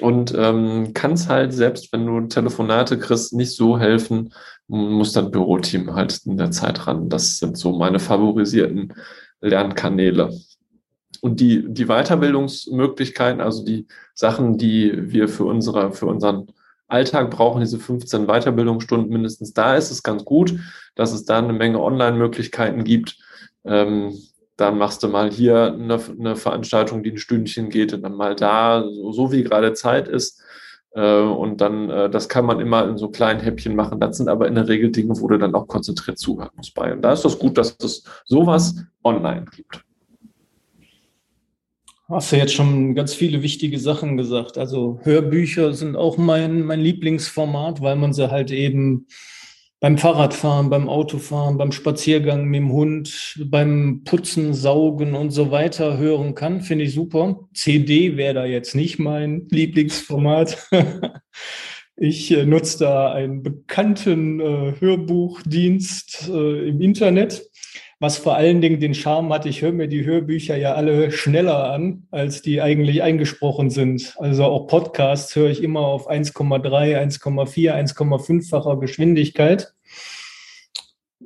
und 0.00 0.34
ähm, 0.36 0.92
kann 0.92 1.12
es 1.12 1.28
halt, 1.28 1.52
selbst 1.52 1.92
wenn 1.92 2.06
du 2.06 2.20
Telefonate 2.22 2.98
kriegst, 2.98 3.32
nicht 3.32 3.54
so 3.54 3.78
helfen, 3.78 4.32
muss 4.66 5.12
das 5.12 5.30
Büroteam 5.30 5.94
halt 5.94 6.20
in 6.24 6.36
der 6.36 6.50
Zeit 6.50 6.86
ran. 6.86 7.08
Das 7.08 7.38
sind 7.38 7.56
so 7.56 7.72
meine 7.72 8.00
favorisierten 8.00 8.94
Lernkanäle. 9.40 10.32
Und 11.20 11.40
die, 11.40 11.64
die 11.68 11.86
Weiterbildungsmöglichkeiten, 11.86 13.40
also 13.40 13.64
die 13.64 13.86
Sachen, 14.14 14.58
die 14.58 15.12
wir 15.12 15.28
für, 15.28 15.44
unsere, 15.44 15.92
für 15.92 16.06
unseren 16.06 16.48
Alltag 16.88 17.30
brauchen, 17.30 17.60
diese 17.60 17.78
15 17.78 18.26
Weiterbildungsstunden 18.26 19.10
mindestens, 19.10 19.52
da 19.52 19.76
ist 19.76 19.90
es 19.90 20.02
ganz 20.02 20.24
gut, 20.24 20.58
dass 20.96 21.12
es 21.12 21.24
da 21.24 21.38
eine 21.38 21.52
Menge 21.52 21.80
Online-Möglichkeiten 21.80 22.84
gibt. 22.84 23.16
Ähm, 23.64 24.18
dann 24.56 24.78
machst 24.78 25.02
du 25.02 25.08
mal 25.08 25.30
hier 25.30 25.72
eine, 25.72 26.00
eine, 26.18 26.36
Veranstaltung, 26.36 27.02
die 27.02 27.12
ein 27.12 27.18
Stündchen 27.18 27.70
geht 27.70 27.92
und 27.92 28.02
dann 28.02 28.14
mal 28.14 28.36
da, 28.36 28.84
so, 28.84 29.12
so 29.12 29.32
wie 29.32 29.42
gerade 29.42 29.72
Zeit 29.72 30.08
ist. 30.08 30.42
Äh, 30.92 31.20
und 31.20 31.60
dann, 31.60 31.90
äh, 31.90 32.08
das 32.08 32.28
kann 32.28 32.46
man 32.46 32.60
immer 32.60 32.88
in 32.88 32.96
so 32.96 33.08
kleinen 33.08 33.40
Häppchen 33.40 33.74
machen. 33.74 33.98
Das 33.98 34.16
sind 34.16 34.28
aber 34.28 34.46
in 34.46 34.54
der 34.54 34.68
Regel 34.68 34.92
Dinge, 34.92 35.20
wo 35.20 35.26
du 35.26 35.38
dann 35.38 35.54
auch 35.54 35.66
konzentriert 35.66 36.18
zuhören 36.18 36.50
musst 36.56 36.74
bei. 36.74 36.92
Und 36.92 37.02
da 37.02 37.12
ist 37.12 37.24
das 37.24 37.38
gut, 37.38 37.58
dass 37.58 37.76
es 37.82 38.04
sowas 38.24 38.76
online 39.02 39.46
gibt. 39.54 39.84
Hast 42.08 42.32
du 42.32 42.36
jetzt 42.36 42.52
schon 42.52 42.94
ganz 42.94 43.14
viele 43.14 43.42
wichtige 43.42 43.78
Sachen 43.78 44.16
gesagt. 44.16 44.58
Also 44.58 45.00
Hörbücher 45.02 45.72
sind 45.72 45.96
auch 45.96 46.18
mein, 46.18 46.62
mein 46.62 46.80
Lieblingsformat, 46.80 47.80
weil 47.80 47.96
man 47.96 48.12
sie 48.12 48.30
halt 48.30 48.50
eben 48.50 49.06
beim 49.84 49.98
Fahrradfahren, 49.98 50.70
beim 50.70 50.88
Autofahren, 50.88 51.58
beim 51.58 51.70
Spaziergang 51.70 52.46
mit 52.46 52.60
dem 52.60 52.72
Hund, 52.72 53.38
beim 53.44 54.00
Putzen, 54.02 54.54
Saugen 54.54 55.14
und 55.14 55.28
so 55.28 55.50
weiter 55.50 55.98
hören 55.98 56.34
kann, 56.34 56.62
finde 56.62 56.86
ich 56.86 56.94
super. 56.94 57.40
CD 57.52 58.16
wäre 58.16 58.32
da 58.32 58.44
jetzt 58.46 58.74
nicht 58.74 58.98
mein 58.98 59.46
Lieblingsformat. 59.50 60.70
ich 61.96 62.30
äh, 62.30 62.46
nutze 62.46 62.78
da 62.78 63.12
einen 63.12 63.42
bekannten 63.42 64.40
äh, 64.40 64.72
Hörbuchdienst 64.80 66.30
äh, 66.30 66.68
im 66.70 66.80
Internet, 66.80 67.42
was 68.00 68.18
vor 68.18 68.34
allen 68.34 68.60
Dingen 68.60 68.80
den 68.80 68.94
Charme 68.94 69.32
hat, 69.32 69.46
ich 69.46 69.62
höre 69.62 69.72
mir 69.72 69.88
die 69.88 70.04
Hörbücher 70.04 70.56
ja 70.56 70.74
alle 70.74 71.10
schneller 71.10 71.72
an, 71.72 72.06
als 72.10 72.42
die 72.42 72.60
eigentlich 72.60 73.02
eingesprochen 73.02 73.70
sind. 73.70 74.14
Also 74.18 74.44
auch 74.44 74.66
Podcasts 74.66 75.34
höre 75.36 75.50
ich 75.50 75.62
immer 75.62 75.80
auf 75.80 76.10
1,3, 76.10 76.98
1,4, 76.98 77.72
1,5-facher 77.72 78.78
Geschwindigkeit. 78.80 79.74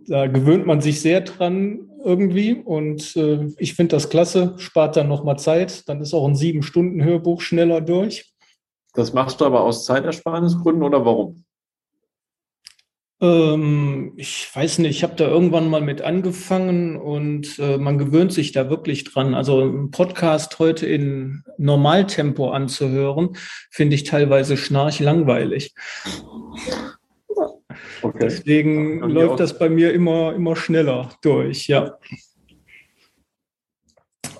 Da 0.06 0.26
gewöhnt 0.26 0.66
man 0.66 0.80
sich 0.80 1.00
sehr 1.00 1.20
dran 1.20 1.90
irgendwie 2.04 2.54
und 2.54 3.16
äh, 3.16 3.48
ich 3.58 3.74
finde 3.74 3.96
das 3.96 4.08
klasse, 4.08 4.54
spart 4.58 4.96
dann 4.96 5.08
nochmal 5.08 5.38
Zeit. 5.38 5.88
Dann 5.88 6.00
ist 6.00 6.14
auch 6.14 6.26
ein 6.26 6.36
sieben 6.36 6.62
Stunden 6.62 7.02
Hörbuch 7.02 7.42
schneller 7.42 7.80
durch. 7.80 8.32
Das 8.94 9.12
machst 9.12 9.40
du 9.40 9.44
aber 9.44 9.62
aus 9.62 9.84
Zeitersparnisgründen 9.84 10.82
oder 10.82 11.04
warum? 11.04 11.44
Ähm, 13.20 14.12
ich 14.16 14.48
weiß 14.54 14.78
nicht, 14.78 14.90
ich 14.90 15.02
habe 15.02 15.16
da 15.16 15.26
irgendwann 15.26 15.68
mal 15.68 15.80
mit 15.80 16.02
angefangen 16.02 16.96
und 16.96 17.58
äh, 17.58 17.76
man 17.76 17.98
gewöhnt 17.98 18.32
sich 18.32 18.52
da 18.52 18.70
wirklich 18.70 19.04
dran. 19.04 19.34
Also 19.34 19.60
ein 19.60 19.90
Podcast 19.90 20.58
heute 20.58 20.86
in 20.86 21.42
Normaltempo 21.58 22.50
anzuhören, 22.50 23.36
finde 23.70 23.96
ich 23.96 24.04
teilweise 24.04 24.56
schnarchlangweilig. 24.56 25.74
Okay. 28.02 28.18
Deswegen 28.20 29.00
läuft 29.00 29.40
das 29.40 29.58
bei 29.58 29.68
mir 29.68 29.92
immer, 29.92 30.34
immer 30.34 30.54
schneller 30.54 31.10
durch, 31.22 31.66
ja. 31.66 31.98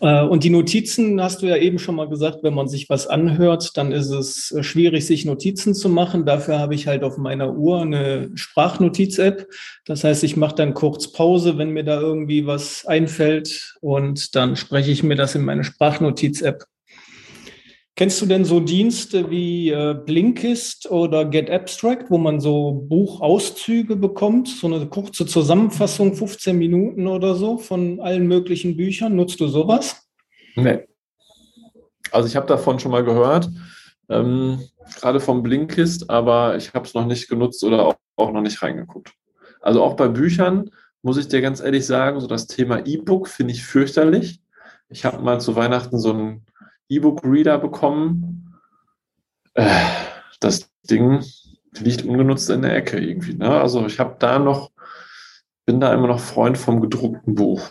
Äh, 0.01 0.23
und 0.23 0.45
die 0.45 0.51
Notizen 0.51 1.23
hast 1.23 1.43
du 1.43 1.47
ja 1.47 1.57
eben 1.57 1.79
schon 1.79 1.97
mal 1.97 2.09
gesagt, 2.09 2.43
wenn 2.43 2.55
man 2.55 2.69
sich 2.69 2.89
was 2.89 3.07
anhört, 3.07 3.77
dann 3.77 3.93
ist 3.93 4.11
es 4.11 4.51
äh, 4.53 4.63
schwierig, 4.63 5.07
sich 5.07 5.25
Notizen 5.25 5.75
zu 5.75 5.89
machen. 5.89 6.27
Dafür 6.27 6.59
habe 6.59 6.75
ich 6.75 6.87
halt 6.87 7.03
auf 7.03 7.17
meiner 7.17 7.55
Uhr 7.55 7.83
eine 7.83 8.31
Sprachnotiz-App. 8.35 9.49
Das 9.85 10.05
heißt, 10.05 10.25
ich 10.25 10.37
mache 10.37 10.55
dann 10.55 10.75
kurz 10.75 11.13
Pause, 11.13 11.59
wenn 11.59 11.71
mir 11.71 11.85
da 11.85 12.01
irgendwie 12.01 12.47
was 12.47 12.87
einfällt 12.87 13.77
und 13.81 14.35
dann 14.35 14.57
spreche 14.57 14.91
ich 14.91 15.03
mir 15.03 15.17
das 15.17 15.35
in 15.35 15.45
meine 15.45 15.65
Sprachnotiz-App. 15.65 16.65
Kennst 17.99 18.23
du 18.23 18.27
denn 18.27 18.45
so 18.45 18.61
Dienste 18.61 19.29
wie 19.29 19.71
äh, 19.71 19.93
Blinkist 19.93 20.89
oder 20.89 21.25
Get 21.25 21.51
Abstract, 21.51 22.13
wo 22.13 22.17
man 22.17 22.39
so 22.39 22.87
Buchauszüge 22.89 23.97
bekommt, 23.97 24.47
so 24.47 24.69
eine 24.69 24.87
kurze 24.87 25.27
Zusammenfassung, 25.27 26.15
15 26.15 26.57
Minuten 26.57 27.09
oder 27.09 27.35
so 27.35 27.59
von 27.59 27.99
allen 27.99 28.29
möglichen 28.29 28.77
Büchern? 28.77 29.17
Nutzt 29.17 29.41
du 29.41 29.49
sowas? 29.49 30.09
Nee. 30.55 30.87
Also 32.13 32.29
ich 32.29 32.37
habe 32.37 32.47
davon 32.47 32.79
schon 32.79 32.93
mal 32.93 33.03
gehört, 33.03 33.51
ähm, 34.09 34.61
gerade 34.95 35.19
vom 35.19 35.43
Blinkist, 35.43 36.09
aber 36.09 36.57
ich 36.57 36.75
habe 36.75 36.87
es 36.87 36.95
noch 36.95 37.05
nicht 37.05 37.29
genutzt 37.29 37.65
oder 37.65 37.85
auch, 37.85 37.95
auch 38.15 38.31
noch 38.31 38.43
nicht 38.43 38.63
reingeguckt. 38.63 39.11
Also 39.61 39.83
auch 39.83 39.95
bei 39.95 40.07
Büchern 40.07 40.71
muss 41.03 41.17
ich 41.17 41.27
dir 41.27 41.41
ganz 41.41 41.59
ehrlich 41.59 41.85
sagen, 41.85 42.21
so 42.21 42.29
das 42.29 42.47
Thema 42.47 42.87
E-Book 42.87 43.27
finde 43.27 43.55
ich 43.55 43.65
fürchterlich. 43.65 44.41
Ich 44.89 45.05
habe 45.05 45.21
mal 45.21 45.41
zu 45.41 45.57
Weihnachten 45.57 45.99
so 45.99 46.13
ein 46.13 46.45
E-Book-Reader 46.89 47.59
bekommen. 47.59 48.55
Äh, 49.55 49.69
das 50.41 50.71
Ding 50.89 51.23
liegt 51.79 52.05
ungenutzt 52.05 52.51
in 52.51 52.63
der 52.63 52.75
Ecke 52.75 52.99
irgendwie. 52.99 53.35
Ne? 53.35 53.49
Also 53.49 53.87
ich 53.87 53.99
habe 53.99 54.17
da 54.19 54.39
noch, 54.39 54.71
bin 55.67 55.81
da 55.81 55.93
immer 55.93 56.09
noch 56.09 56.21
Freund 56.21 56.59
vom 56.59 56.81
gedruckten 56.81 57.35
Buch. 57.35 57.63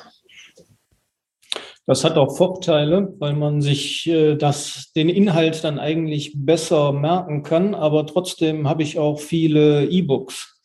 Das 1.86 2.04
hat 2.04 2.18
auch 2.18 2.36
Vorteile, 2.36 3.14
weil 3.20 3.34
man 3.34 3.62
sich 3.62 4.08
äh, 4.08 4.36
das, 4.36 4.92
den 4.94 5.08
Inhalt 5.08 5.64
dann 5.64 5.80
eigentlich 5.80 6.34
besser 6.36 6.92
merken 6.92 7.44
kann. 7.44 7.74
Aber 7.74 8.06
trotzdem 8.06 8.68
habe 8.68 8.84
ich 8.84 9.00
auch 9.00 9.22
viele 9.22 9.86
E-Books. 9.86 10.57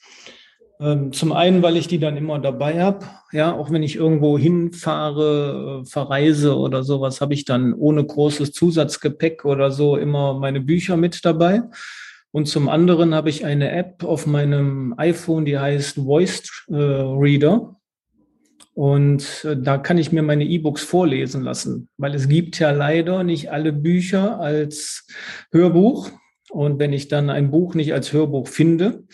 Ähm, 0.83 1.13
zum 1.13 1.31
einen, 1.33 1.63
weil 1.63 1.77
ich 1.77 1.87
die 1.87 2.01
dann 2.01 2.17
immer 2.17 2.41
dabei 2.41 2.83
habe. 2.83 3.07
Ja, 3.31 3.53
auch 3.53 3.71
wenn 3.71 3.85
ich 3.85 3.95
irgendwo 3.95 4.37
hinfahre, 4.37 5.83
äh, 5.83 5.89
verreise 5.89 6.57
oder 6.57 6.83
sowas, 6.83 7.21
habe 7.21 7.35
ich 7.35 7.45
dann 7.45 7.73
ohne 7.73 8.05
großes 8.05 8.53
Zusatzgepäck 8.53 9.45
oder 9.45 9.71
so 9.71 9.97
immer 9.97 10.35
meine 10.35 10.61
Bücher 10.61 10.97
mit 10.97 11.25
dabei. 11.25 11.63
Und 12.33 12.47
zum 12.47 12.69
anderen 12.69 13.15
habe 13.15 13.29
ich 13.31 13.45
eine 13.45 13.71
App 13.71 14.03
auf 14.03 14.27
meinem 14.27 14.95
iPhone, 14.97 15.45
die 15.45 15.59
heißt 15.59 15.97
Voice 15.97 16.65
äh, 16.69 16.75
Reader. 16.75 17.77
Und 18.75 19.45
äh, 19.45 19.57
da 19.57 19.79
kann 19.79 19.99
ich 19.99 20.11
mir 20.11 20.23
meine 20.23 20.45
E-Books 20.45 20.83
vorlesen 20.83 21.43
lassen, 21.43 21.91
weil 21.97 22.15
es 22.15 22.29
gibt 22.29 22.59
ja 22.59 22.73
leider 22.73 23.23
nicht 23.23 23.53
alle 23.53 23.73
Bücher 23.73 24.41
als 24.41 25.07
Hörbuch. 25.53 26.11
Und 26.51 26.81
wenn 26.81 26.93
ich 26.93 27.07
dann 27.07 27.31
ein 27.31 27.51
Buch 27.53 27.75
nicht 27.75 27.93
als 27.93 28.13
Hörbuch 28.13 28.49
finde, 28.49 29.05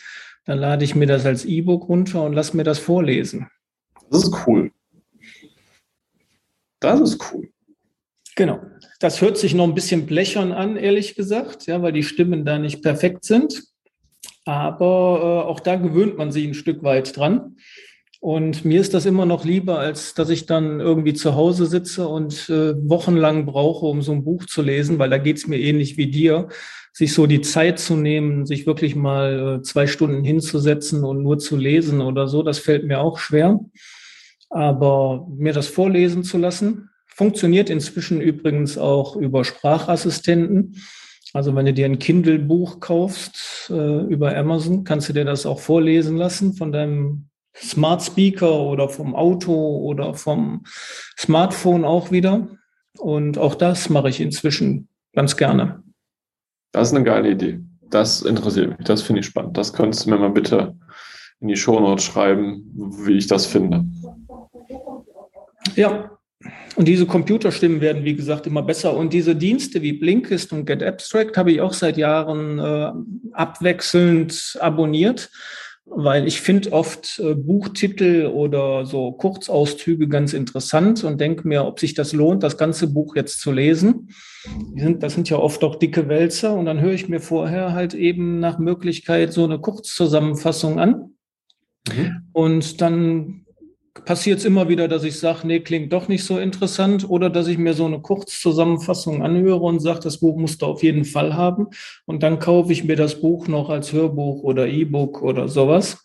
dann 0.48 0.60
lade 0.60 0.82
ich 0.82 0.94
mir 0.94 1.06
das 1.06 1.26
als 1.26 1.44
E-Book 1.44 1.90
runter 1.90 2.24
und 2.24 2.32
lasse 2.32 2.56
mir 2.56 2.64
das 2.64 2.78
vorlesen. 2.78 3.50
Das 4.10 4.22
ist 4.22 4.46
cool. 4.46 4.72
Das 6.80 6.98
ist 7.02 7.22
cool. 7.30 7.50
Genau. 8.34 8.62
Das 8.98 9.20
hört 9.20 9.36
sich 9.36 9.52
noch 9.52 9.64
ein 9.64 9.74
bisschen 9.74 10.06
blechern 10.06 10.52
an, 10.52 10.76
ehrlich 10.76 11.14
gesagt, 11.14 11.66
ja, 11.66 11.82
weil 11.82 11.92
die 11.92 12.02
Stimmen 12.02 12.46
da 12.46 12.58
nicht 12.58 12.82
perfekt 12.82 13.24
sind. 13.24 13.62
Aber 14.46 15.44
äh, 15.44 15.48
auch 15.50 15.60
da 15.60 15.76
gewöhnt 15.76 16.16
man 16.16 16.32
sich 16.32 16.46
ein 16.46 16.54
Stück 16.54 16.82
weit 16.82 17.14
dran. 17.14 17.58
Und 18.20 18.64
mir 18.64 18.80
ist 18.80 18.94
das 18.94 19.06
immer 19.06 19.26
noch 19.26 19.44
lieber, 19.44 19.78
als 19.78 20.14
dass 20.14 20.28
ich 20.28 20.46
dann 20.46 20.80
irgendwie 20.80 21.14
zu 21.14 21.36
Hause 21.36 21.66
sitze 21.66 22.08
und 22.08 22.48
äh, 22.48 22.74
wochenlang 22.88 23.46
brauche, 23.46 23.86
um 23.86 24.02
so 24.02 24.12
ein 24.12 24.24
Buch 24.24 24.44
zu 24.46 24.60
lesen, 24.60 24.98
weil 24.98 25.10
da 25.10 25.18
geht 25.18 25.36
es 25.36 25.46
mir 25.46 25.58
ähnlich 25.58 25.96
wie 25.96 26.10
dir 26.10 26.48
sich 26.92 27.14
so 27.14 27.28
die 27.28 27.42
Zeit 27.42 27.78
zu 27.78 27.94
nehmen, 27.94 28.44
sich 28.44 28.66
wirklich 28.66 28.96
mal 28.96 29.58
äh, 29.58 29.62
zwei 29.62 29.86
Stunden 29.86 30.24
hinzusetzen 30.24 31.04
und 31.04 31.22
nur 31.22 31.38
zu 31.38 31.56
lesen 31.56 32.00
oder 32.00 32.26
so, 32.26 32.42
das 32.42 32.58
fällt 32.58 32.84
mir 32.86 32.98
auch 32.98 33.18
schwer. 33.18 33.60
Aber 34.50 35.28
mir 35.30 35.52
das 35.52 35.68
vorlesen 35.68 36.24
zu 36.24 36.38
lassen, 36.38 36.90
funktioniert 37.06 37.70
inzwischen 37.70 38.20
übrigens 38.20 38.78
auch 38.78 39.14
über 39.14 39.44
Sprachassistenten. 39.44 40.82
Also 41.34 41.54
wenn 41.54 41.66
du 41.66 41.72
dir 41.72 41.86
ein 41.86 42.00
Kindle-Buch 42.00 42.80
kaufst 42.80 43.70
äh, 43.70 44.00
über 44.06 44.36
Amazon, 44.36 44.82
kannst 44.82 45.08
du 45.08 45.12
dir 45.12 45.24
das 45.24 45.46
auch 45.46 45.60
vorlesen 45.60 46.16
lassen 46.16 46.54
von 46.54 46.72
deinem 46.72 47.28
Smart 47.60 48.02
Speaker 48.02 48.60
oder 48.60 48.88
vom 48.88 49.14
Auto 49.14 49.52
oder 49.52 50.14
vom 50.14 50.64
Smartphone 51.18 51.84
auch 51.84 52.10
wieder. 52.10 52.48
Und 52.98 53.38
auch 53.38 53.54
das 53.54 53.88
mache 53.88 54.08
ich 54.08 54.20
inzwischen 54.20 54.88
ganz 55.14 55.36
gerne. 55.36 55.82
Das 56.72 56.88
ist 56.88 56.94
eine 56.94 57.04
geile 57.04 57.30
Idee. 57.30 57.60
Das 57.90 58.22
interessiert 58.22 58.78
mich. 58.78 58.86
Das 58.86 59.02
finde 59.02 59.20
ich 59.20 59.26
spannend. 59.26 59.56
Das 59.56 59.72
könntest 59.72 60.06
du 60.06 60.10
mir 60.10 60.18
mal 60.18 60.30
bitte 60.30 60.74
in 61.40 61.48
die 61.48 61.56
Shownotes 61.56 62.04
schreiben, 62.04 62.70
wie 63.04 63.16
ich 63.16 63.26
das 63.26 63.46
finde. 63.46 63.84
Ja. 65.76 66.10
Und 66.76 66.86
diese 66.86 67.06
Computerstimmen 67.06 67.80
werden, 67.80 68.04
wie 68.04 68.14
gesagt, 68.14 68.46
immer 68.46 68.62
besser. 68.62 68.96
Und 68.96 69.12
diese 69.12 69.34
Dienste 69.34 69.82
wie 69.82 69.94
Blinkist 69.94 70.52
und 70.52 70.66
Get 70.66 70.82
Abstract 70.82 71.36
habe 71.36 71.50
ich 71.50 71.60
auch 71.60 71.72
seit 71.72 71.96
Jahren 71.96 72.60
äh, 72.60 72.92
abwechselnd 73.32 74.56
abonniert, 74.60 75.30
weil 75.90 76.26
ich 76.26 76.40
finde 76.40 76.72
oft 76.72 77.18
äh, 77.18 77.34
Buchtitel 77.34 78.26
oder 78.26 78.86
so 78.86 79.12
Kurzauszüge 79.12 80.08
ganz 80.08 80.32
interessant 80.32 81.02
und 81.04 81.20
denke 81.20 81.46
mir, 81.48 81.64
ob 81.64 81.80
sich 81.80 81.94
das 81.94 82.12
lohnt, 82.12 82.42
das 82.42 82.56
ganze 82.56 82.92
Buch 82.92 83.16
jetzt 83.16 83.40
zu 83.40 83.52
lesen. 83.52 84.10
Die 84.74 84.80
sind, 84.80 85.02
das 85.02 85.14
sind 85.14 85.28
ja 85.28 85.38
oft 85.38 85.64
auch 85.64 85.76
dicke 85.76 86.08
Wälzer 86.08 86.54
und 86.54 86.66
dann 86.66 86.80
höre 86.80 86.92
ich 86.92 87.08
mir 87.08 87.20
vorher 87.20 87.72
halt 87.72 87.94
eben 87.94 88.38
nach 88.40 88.58
Möglichkeit 88.58 89.32
so 89.32 89.44
eine 89.44 89.58
Kurzzusammenfassung 89.58 90.78
an. 90.78 91.14
Mhm. 91.88 92.28
Und 92.32 92.80
dann 92.80 93.44
passiert 94.04 94.38
es 94.38 94.44
immer 94.44 94.68
wieder, 94.68 94.88
dass 94.88 95.04
ich 95.04 95.18
sage, 95.18 95.46
nee, 95.46 95.60
klingt 95.60 95.92
doch 95.92 96.08
nicht 96.08 96.24
so 96.24 96.38
interessant 96.38 97.08
oder 97.08 97.30
dass 97.30 97.46
ich 97.46 97.58
mir 97.58 97.74
so 97.74 97.86
eine 97.86 98.00
Kurzzusammenfassung 98.00 99.22
anhöre 99.22 99.60
und 99.60 99.80
sage, 99.80 100.00
das 100.00 100.18
Buch 100.18 100.36
musst 100.36 100.62
du 100.62 100.66
auf 100.66 100.82
jeden 100.82 101.04
Fall 101.04 101.34
haben. 101.34 101.68
Und 102.06 102.22
dann 102.22 102.38
kaufe 102.38 102.72
ich 102.72 102.84
mir 102.84 102.96
das 102.96 103.20
Buch 103.20 103.48
noch 103.48 103.70
als 103.70 103.92
Hörbuch 103.92 104.42
oder 104.42 104.66
E-Book 104.66 105.22
oder 105.22 105.48
sowas. 105.48 106.04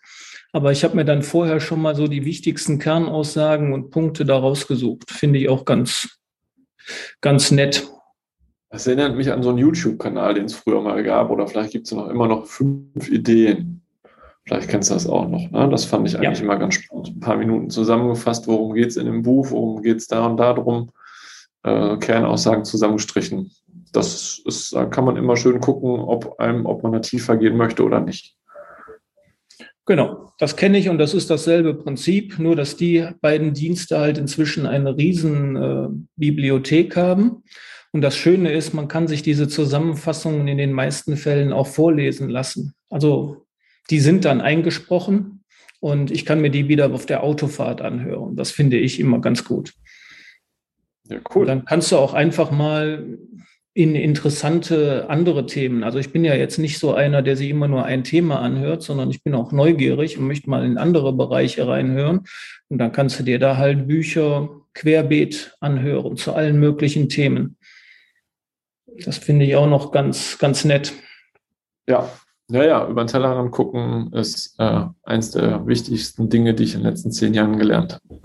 Aber 0.51 0.71
ich 0.71 0.83
habe 0.83 0.95
mir 0.95 1.05
dann 1.05 1.23
vorher 1.23 1.59
schon 1.59 1.81
mal 1.81 1.95
so 1.95 2.07
die 2.07 2.25
wichtigsten 2.25 2.79
Kernaussagen 2.79 3.73
und 3.73 3.89
Punkte 3.89 4.25
daraus 4.25 4.67
gesucht. 4.67 5.09
Finde 5.09 5.39
ich 5.39 5.49
auch 5.49 5.65
ganz, 5.65 6.19
ganz 7.21 7.51
nett. 7.51 7.87
Das 8.69 8.87
erinnert 8.87 9.15
mich 9.15 9.31
an 9.31 9.43
so 9.43 9.49
einen 9.49 9.59
YouTube-Kanal, 9.59 10.33
den 10.33 10.45
es 10.45 10.55
früher 10.55 10.81
mal 10.81 11.03
gab, 11.03 11.29
oder 11.29 11.47
vielleicht 11.47 11.71
gibt 11.71 11.85
es 11.85 11.91
noch 11.91 12.07
immer 12.09 12.27
noch 12.27 12.47
fünf 12.47 13.07
Ideen. 13.07 13.82
Vielleicht 14.45 14.69
kennst 14.69 14.89
du 14.89 14.93
das 14.93 15.07
auch 15.07 15.27
noch. 15.27 15.49
Ne? 15.51 15.69
Das 15.69 15.85
fand 15.85 16.07
ich 16.07 16.15
eigentlich 16.17 16.39
ja. 16.39 16.45
immer 16.45 16.57
ganz 16.57 16.75
spannend. 16.75 17.09
Ein 17.09 17.19
paar 17.19 17.37
Minuten 17.37 17.69
zusammengefasst, 17.69 18.47
worum 18.47 18.73
geht 18.73 18.89
es 18.89 18.97
in 18.97 19.05
dem 19.05 19.21
Buch, 19.21 19.51
worum 19.51 19.81
geht 19.81 19.97
es 19.97 20.07
da 20.07 20.25
und 20.25 20.37
da 20.37 20.53
drum. 20.53 20.91
Äh, 21.63 21.97
Kernaussagen 21.97 22.65
zusammengestrichen. 22.65 23.51
Das 23.93 24.41
ist, 24.45 24.73
da 24.73 24.85
kann 24.85 25.05
man 25.05 25.15
immer 25.15 25.37
schön 25.37 25.61
gucken, 25.61 25.99
ob 25.99 26.39
einem, 26.39 26.65
ob 26.65 26.83
man 26.83 26.91
da 26.91 26.99
tiefer 26.99 27.37
gehen 27.37 27.55
möchte 27.55 27.83
oder 27.83 28.01
nicht. 28.01 28.35
Genau, 29.85 30.31
das 30.39 30.55
kenne 30.55 30.77
ich 30.77 30.89
und 30.89 30.97
das 30.97 31.13
ist 31.13 31.29
dasselbe 31.29 31.73
Prinzip, 31.73 32.39
nur 32.39 32.55
dass 32.55 32.75
die 32.77 33.05
beiden 33.21 33.53
Dienste 33.53 33.99
halt 33.99 34.17
inzwischen 34.17 34.65
eine 34.65 34.95
riesen 34.97 35.55
äh, 35.55 35.87
Bibliothek 36.15 36.95
haben 36.95 37.43
und 37.91 38.01
das 38.01 38.15
Schöne 38.15 38.51
ist, 38.51 38.73
man 38.73 38.87
kann 38.87 39.07
sich 39.07 39.21
diese 39.21 39.47
Zusammenfassungen 39.47 40.47
in 40.47 40.57
den 40.57 40.73
meisten 40.73 41.15
Fällen 41.15 41.53
auch 41.53 41.67
vorlesen 41.67 42.27
lassen. 42.27 42.73
Also 42.89 43.42
die 43.89 43.99
sind 43.99 44.25
dann 44.25 44.41
eingesprochen 44.41 45.43
und 45.79 46.11
ich 46.11 46.25
kann 46.25 46.41
mir 46.41 46.49
die 46.49 46.67
wieder 46.67 46.93
auf 46.93 47.05
der 47.05 47.23
Autofahrt 47.23 47.81
anhören. 47.81 48.35
Das 48.35 48.51
finde 48.51 48.77
ich 48.77 48.99
immer 48.99 49.19
ganz 49.19 49.43
gut. 49.43 49.73
Ja, 51.09 51.19
cool. 51.35 51.41
Und 51.41 51.47
dann 51.47 51.65
kannst 51.65 51.91
du 51.91 51.97
auch 51.97 52.13
einfach 52.13 52.51
mal 52.51 53.17
in 53.73 53.95
interessante 53.95 55.09
andere 55.09 55.47
Themen. 55.47 55.83
Also 55.83 55.97
ich 55.97 56.11
bin 56.11 56.23
ja 56.23 56.35
jetzt 56.35 56.59
nicht 56.59 56.77
so 56.77 56.93
einer, 56.93 57.21
der 57.21 57.35
sich 57.35 57.49
immer 57.49 57.67
nur 57.67 57.85
ein 57.85 58.03
Thema 58.03 58.39
anhört, 58.39 58.83
sondern 58.83 59.09
ich 59.09 59.23
bin 59.23 59.33
auch 59.33 59.51
neugierig 59.51 60.17
und 60.17 60.27
möchte 60.27 60.49
mal 60.49 60.63
in 60.63 60.77
andere 60.77 61.11
Bereiche 61.11 61.67
reinhören. 61.67 62.21
Und 62.69 62.77
dann 62.77 62.91
kannst 62.91 63.19
du 63.19 63.23
dir 63.23 63.39
da 63.39 63.57
halt 63.57 63.87
Bücher 63.87 64.49
querbeet 64.75 65.57
anhören 65.59 66.17
zu 66.17 66.33
allen 66.33 66.59
möglichen 66.59 67.09
Themen. 67.09 67.57
Das 69.05 69.17
finde 69.17 69.45
ich 69.45 69.55
auch 69.55 69.67
noch 69.67 69.91
ganz, 69.91 70.37
ganz 70.37 70.65
nett. 70.65 70.93
Ja, 71.87 72.09
ja, 72.53 72.63
ja, 72.63 72.87
über 72.87 73.03
den 73.03 73.07
Tellerrand 73.07 73.51
gucken 73.51 74.13
ist 74.13 74.55
äh, 74.59 74.85
eins 75.01 75.31
der 75.31 75.65
wichtigsten 75.65 76.29
Dinge, 76.29 76.53
die 76.53 76.63
ich 76.63 76.75
in 76.75 76.81
den 76.81 76.89
letzten 76.89 77.11
zehn 77.11 77.33
Jahren 77.33 77.57
gelernt 77.57 77.93
habe. 77.93 78.21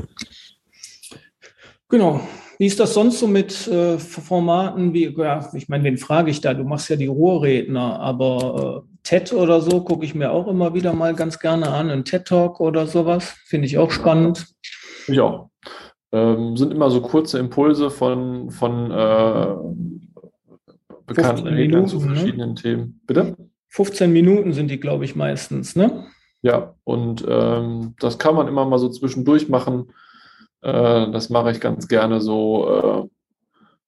Genau. 1.88 2.20
Wie 2.58 2.66
ist 2.66 2.78
das 2.78 2.92
sonst 2.92 3.20
so 3.20 3.26
mit 3.26 3.68
äh, 3.68 3.99
Formaten 3.99 4.92
wie, 4.92 5.14
ja, 5.16 5.49
ich 5.54 5.68
meine, 5.68 5.85
wen 5.85 5.97
frage 5.97 6.30
ich 6.30 6.42
da? 6.42 6.52
Du 6.52 6.64
machst 6.64 6.90
ja 6.90 6.97
die 6.97 7.06
Ruhrredner, 7.06 8.00
aber 8.00 8.85
äh, 8.85 8.99
TED 9.04 9.32
oder 9.32 9.62
so 9.62 9.80
gucke 9.80 10.04
ich 10.04 10.14
mir 10.14 10.30
auch 10.30 10.47
immer 10.47 10.75
wieder 10.75 10.92
mal 10.92 11.14
ganz 11.14 11.38
gerne 11.38 11.68
an. 11.68 11.88
Ein 11.88 12.04
TED-Talk 12.04 12.61
oder 12.61 12.87
sowas, 12.87 13.35
finde 13.47 13.66
ich 13.66 13.78
auch 13.78 13.90
spannend. 13.90 14.47
Ich 15.06 15.20
auch. 15.20 15.49
Ähm, 16.12 16.56
sind 16.56 16.73
immer 16.73 16.90
so 16.90 17.00
kurze 17.00 17.38
Impulse 17.38 17.90
von, 17.90 18.50
von 18.50 18.90
äh, 18.90 19.47
bekannten 21.06 21.47
Rednern 21.47 21.87
zu 21.87 22.00
ne? 22.00 22.06
verschiedenen 22.06 22.50
ne? 22.50 22.54
Themen. 22.56 23.00
Bitte? 23.06 23.37
15 23.68 24.12
Minuten 24.12 24.52
sind 24.52 24.70
die, 24.70 24.80
glaube 24.80 25.04
ich, 25.04 25.14
meistens, 25.14 25.76
ne? 25.76 26.06
Ja, 26.40 26.75
und 26.84 27.25
ähm, 27.28 27.94
das 27.98 28.18
kann 28.18 28.34
man 28.34 28.48
immer 28.48 28.64
mal 28.64 28.78
so 28.78 28.88
zwischendurch 28.88 29.48
machen. 29.48 29.92
Äh, 30.62 31.10
das 31.10 31.30
mache 31.30 31.50
ich 31.50 31.60
ganz 31.60 31.88
gerne 31.88 32.20
so, 32.20 32.68
äh, 32.68 33.08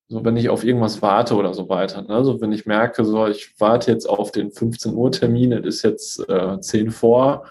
so 0.09 0.25
wenn 0.25 0.37
ich 0.37 0.49
auf 0.49 0.65
irgendwas 0.65 1.01
warte 1.01 1.37
oder 1.37 1.55
so 1.55 1.69
weiter. 1.69 2.03
Ne? 2.03 2.11
Also 2.11 2.41
wenn 2.41 2.53
ich 2.53 2.67
merke, 2.67 3.05
so 3.05 3.27
ich 3.27 3.55
warte 3.59 3.93
jetzt 3.93 4.09
auf 4.09 4.33
den 4.33 4.51
15 4.51 4.95
Uhr 4.95 5.13
Termin, 5.13 5.53
es 5.53 5.77
ist 5.77 5.83
jetzt 5.83 6.29
äh, 6.29 6.61
10 6.61 6.91
vor 6.91 7.47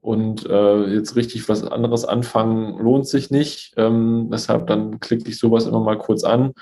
und 0.00 0.46
äh, 0.46 0.84
jetzt 0.94 1.16
richtig 1.16 1.48
was 1.48 1.64
anderes 1.64 2.04
anfangen 2.04 2.78
lohnt 2.78 3.08
sich 3.08 3.30
nicht. 3.30 3.74
Ähm, 3.76 4.28
deshalb 4.30 4.68
dann 4.68 5.00
klicke 5.00 5.28
ich 5.28 5.38
sowas 5.38 5.66
immer 5.66 5.80
mal 5.80 5.98
kurz 5.98 6.22
an, 6.22 6.52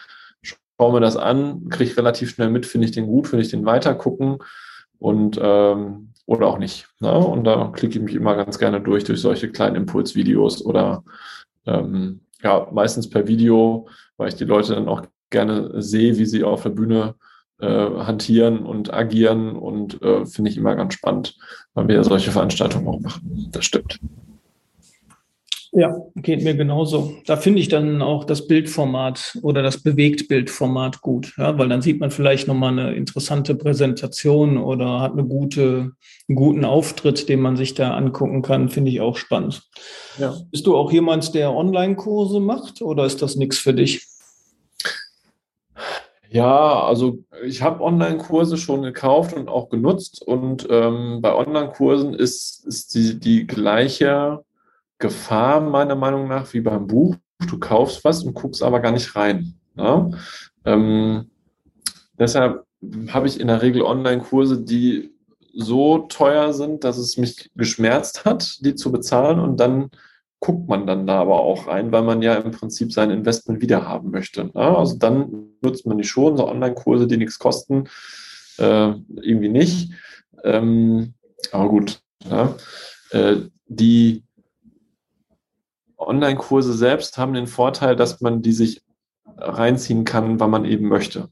schaue 0.41 0.93
mir 0.95 1.01
das 1.01 1.19
an, 1.19 1.69
kriege 1.69 1.99
relativ 1.99 2.31
schnell 2.31 2.49
mit, 2.49 2.65
finde 2.65 2.87
ich 2.87 2.93
den 2.93 3.07
gut, 3.07 3.29
finde 3.29 3.45
ich 3.45 3.51
den 3.51 3.67
weiter 3.67 3.95
gucken 3.95 4.39
und 5.03 5.39
ähm, 5.43 6.13
oder 6.27 6.47
auch 6.47 6.59
nicht. 6.59 6.89
Ne? 7.01 7.13
Und 7.13 7.45
da 7.45 7.71
klicke 7.75 7.99
ich 7.99 8.05
mich 8.05 8.15
immer 8.15 8.37
ganz 8.37 8.59
gerne 8.59 8.81
durch 8.81 9.05
durch 9.05 9.21
solche 9.21 9.51
kleinen 9.51 9.77
Impulsvideos 9.77 10.65
oder 10.65 11.03
ähm, 11.67 12.21
ja, 12.43 12.69
meistens 12.73 13.09
per 13.09 13.27
Video, 13.27 13.89
weil 14.17 14.29
ich 14.29 14.37
die 14.37 14.45
Leute 14.45 14.75
dann 14.75 14.89
auch 14.89 15.03
gerne 15.31 15.83
sehe, 15.83 16.19
wie 16.19 16.27
sie 16.27 16.45
auf 16.45 16.63
der 16.63 16.71
Bühne 16.71 17.15
äh, 17.61 17.67
hantieren 17.67 18.65
und 18.65 18.93
agieren 18.93 19.57
und 19.57 20.01
äh, 20.03 20.27
finde 20.27 20.51
ich 20.51 20.57
immer 20.57 20.75
ganz 20.77 20.95
spannend, 20.95 21.37
weil 21.75 21.89
wir 21.89 22.05
solche 22.05 22.31
Veranstaltungen 22.31 22.89
auch 22.89 23.01
machen. 23.01 23.49
Das 23.53 23.65
stimmt. 23.65 23.99
Ja, 25.75 25.97
geht 26.17 26.45
mir 26.45 26.55
genauso. 26.55 27.15
Da 27.25 27.39
finde 27.39 27.61
ich 27.61 27.69
dann 27.69 28.03
auch 28.03 28.25
das 28.25 28.47
Bildformat 28.47 29.39
oder 29.41 29.63
das 29.63 29.83
Bewegtbildformat 29.83 31.01
gut, 31.01 31.33
ja, 31.39 31.57
weil 31.57 31.71
dann 31.71 31.81
sieht 31.81 31.99
man 31.99 32.11
vielleicht 32.11 32.47
nochmal 32.47 32.79
eine 32.79 32.95
interessante 32.95 33.55
Präsentation 33.55 34.59
oder 34.59 35.01
hat 35.01 35.13
eine 35.13 35.25
gute, 35.25 35.93
einen 36.29 36.37
guten 36.37 36.67
Auftritt, 36.67 37.27
den 37.31 37.41
man 37.41 37.57
sich 37.57 37.73
da 37.73 37.97
angucken 37.97 38.43
kann, 38.43 38.69
finde 38.69 38.91
ich 38.91 39.01
auch 39.01 39.17
spannend. 39.17 39.63
Ja. 40.19 40.37
Bist 40.51 40.67
du 40.67 40.77
auch 40.77 40.93
jemand, 40.93 41.35
der 41.35 41.55
Online-Kurse 41.55 42.39
macht 42.39 42.83
oder 42.83 43.07
ist 43.07 43.23
das 43.23 43.37
nichts 43.37 43.57
für 43.57 43.73
dich? 43.73 44.07
Ja, 46.29 46.85
also 46.85 47.25
ich 47.47 47.63
habe 47.63 47.83
Online-Kurse 47.83 48.59
schon 48.59 48.83
gekauft 48.83 49.35
und 49.35 49.49
auch 49.49 49.71
genutzt 49.71 50.23
und 50.23 50.67
ähm, 50.69 51.21
bei 51.23 51.35
Online-Kursen 51.35 52.13
ist, 52.13 52.67
ist 52.67 52.95
die, 52.95 53.19
die 53.19 53.47
gleiche 53.47 54.45
Gefahr 55.03 55.61
meiner 55.61 55.97
Meinung 55.97 56.29
nach 56.29 56.53
wie 56.55 56.61
beim 56.61 56.87
Buch. 56.87 57.17
Du 57.51 57.59
kaufst 57.59 58.05
was 58.05 58.23
und 58.23 58.35
guckst 58.35 58.63
aber 58.63 58.79
gar 58.79 58.93
nicht 58.93 59.17
rein. 59.17 59.55
Ne? 59.75 60.17
Ähm, 60.65 61.29
deshalb 62.17 62.65
habe 63.09 63.27
ich 63.27 63.41
in 63.41 63.49
der 63.49 63.63
Regel 63.63 63.83
Online-Kurse, 63.83 64.63
die 64.63 65.13
so 65.53 65.99
teuer 65.99 66.53
sind, 66.53 66.85
dass 66.85 66.99
es 66.99 67.17
mich 67.17 67.51
geschmerzt 67.57 68.25
hat, 68.25 68.65
die 68.65 68.77
zu 68.77 68.93
bezahlen 68.93 69.41
und 69.41 69.59
dann 69.59 69.91
guckt 70.39 70.69
man 70.69 70.87
dann 70.87 71.05
da 71.07 71.21
aber 71.21 71.41
auch 71.41 71.67
rein, 71.67 71.91
weil 71.91 72.03
man 72.03 72.23
ja 72.23 72.35
im 72.35 72.53
Prinzip 72.53 72.93
sein 72.93 73.11
Investment 73.11 73.61
wieder 73.61 73.87
haben 73.87 74.13
möchte. 74.13 74.45
Ne? 74.45 74.55
Also 74.55 74.97
dann 74.99 75.51
nutzt 75.63 75.85
man 75.85 75.99
die 75.99 76.05
schon, 76.05 76.37
so 76.37 76.49
Online-Kurse, 76.49 77.09
die 77.09 77.17
nichts 77.17 77.41
kosten, 77.41 77.89
äh, 78.59 78.93
irgendwie 79.21 79.49
nicht. 79.49 79.93
Ähm, 80.45 81.15
aber 81.51 81.69
gut, 81.69 82.01
ja. 82.31 82.55
äh, 83.11 83.37
die 83.67 84.23
Online-Kurse 86.07 86.73
selbst 86.73 87.19
haben 87.19 87.35
den 87.35 87.47
Vorteil, 87.47 87.97
dass 87.97 88.21
man 88.21 88.43
die 88.43 88.53
sich 88.53 88.83
reinziehen 89.37 90.05
kann, 90.05 90.41
wann 90.41 90.51
man 90.51 90.65
eben 90.65 90.89
möchte. 90.89 91.29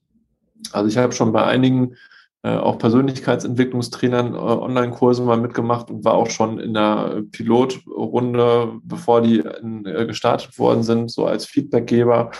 Also 0.72 0.88
ich 0.88 0.98
habe 0.98 1.12
schon 1.12 1.32
bei 1.32 1.44
einigen 1.44 1.96
äh, 2.42 2.56
auch 2.56 2.78
Persönlichkeitsentwicklungstrainern 2.78 4.34
äh, 4.34 4.38
Online-Kurse 4.38 5.22
mal 5.22 5.36
mitgemacht 5.36 5.90
und 5.90 6.04
war 6.04 6.14
auch 6.14 6.30
schon 6.30 6.58
in 6.58 6.72
der 6.72 7.22
Pilotrunde, 7.32 8.80
bevor 8.82 9.20
die 9.20 9.40
in, 9.40 9.84
äh, 9.84 10.06
gestartet 10.06 10.58
worden 10.58 10.82
sind, 10.82 11.10
so 11.10 11.26
als 11.26 11.44
Feedbackgeber. 11.44 12.30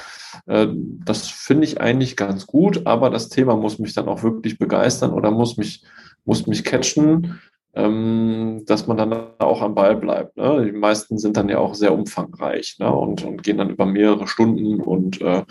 Äh, 0.46 0.68
das 0.72 1.28
finde 1.28 1.64
ich 1.64 1.82
eigentlich 1.82 2.16
ganz 2.16 2.46
gut, 2.46 2.86
aber 2.86 3.10
das 3.10 3.28
Thema 3.28 3.56
muss 3.56 3.78
mich 3.78 3.92
dann 3.92 4.08
auch 4.08 4.22
wirklich 4.22 4.58
begeistern 4.58 5.12
oder 5.12 5.30
muss 5.30 5.58
mich, 5.58 5.84
muss 6.24 6.46
mich 6.46 6.64
catchen 6.64 7.38
ähm, 7.74 8.64
dass 8.66 8.86
man 8.86 8.96
dann 8.96 9.12
auch 9.38 9.62
am 9.62 9.74
Ball 9.74 9.96
bleibt. 9.96 10.36
Ne? 10.36 10.64
Die 10.66 10.76
meisten 10.76 11.18
sind 11.18 11.36
dann 11.36 11.48
ja 11.48 11.58
auch 11.58 11.74
sehr 11.74 11.94
umfangreich 11.94 12.76
ne? 12.78 12.92
und, 12.92 13.24
und 13.24 13.42
gehen 13.42 13.58
dann 13.58 13.70
über 13.70 13.86
mehrere 13.86 14.26
Stunden 14.26 14.80
und 14.80 15.20
äh, 15.20 15.44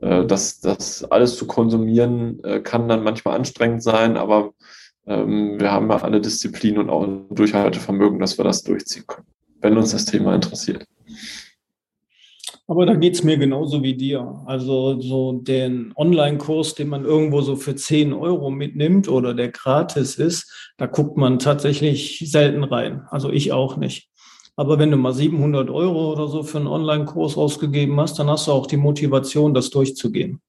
äh, 0.00 0.26
das, 0.26 0.60
das 0.60 1.04
alles 1.04 1.36
zu 1.36 1.46
konsumieren 1.46 2.42
äh, 2.44 2.60
kann 2.60 2.88
dann 2.88 3.04
manchmal 3.04 3.36
anstrengend 3.36 3.82
sein, 3.82 4.16
aber 4.16 4.52
ähm, 5.06 5.60
wir 5.60 5.72
haben 5.72 5.90
ja 5.90 5.96
alle 5.96 6.20
Disziplinen 6.20 6.88
und 6.88 6.90
auch 6.90 7.34
Durchhaltevermögen, 7.34 8.18
dass 8.18 8.38
wir 8.38 8.44
das 8.44 8.62
durchziehen 8.62 9.04
können, 9.06 9.26
wenn 9.60 9.76
uns 9.76 9.92
das 9.92 10.04
Thema 10.04 10.34
interessiert. 10.34 10.86
Aber 12.68 12.86
da 12.86 12.94
geht 12.94 13.14
es 13.14 13.24
mir 13.24 13.36
genauso 13.36 13.82
wie 13.82 13.94
dir. 13.94 14.42
Also 14.46 15.00
so 15.00 15.32
den 15.32 15.92
Online-Kurs, 15.96 16.74
den 16.74 16.88
man 16.88 17.04
irgendwo 17.04 17.40
so 17.42 17.56
für 17.56 17.74
10 17.74 18.12
Euro 18.12 18.50
mitnimmt 18.50 19.08
oder 19.08 19.34
der 19.34 19.50
gratis 19.50 20.14
ist, 20.14 20.72
da 20.78 20.86
guckt 20.86 21.16
man 21.16 21.38
tatsächlich 21.38 22.22
selten 22.30 22.64
rein. 22.64 23.02
Also 23.10 23.30
ich 23.30 23.52
auch 23.52 23.76
nicht. 23.76 24.08
Aber 24.56 24.78
wenn 24.78 24.90
du 24.90 24.96
mal 24.96 25.12
700 25.12 25.70
Euro 25.70 26.12
oder 26.12 26.28
so 26.28 26.42
für 26.42 26.58
einen 26.58 26.66
Online-Kurs 26.66 27.36
ausgegeben 27.36 27.98
hast, 27.98 28.18
dann 28.18 28.28
hast 28.28 28.46
du 28.46 28.52
auch 28.52 28.66
die 28.66 28.76
Motivation, 28.76 29.54
das 29.54 29.70
durchzugehen. 29.70 30.40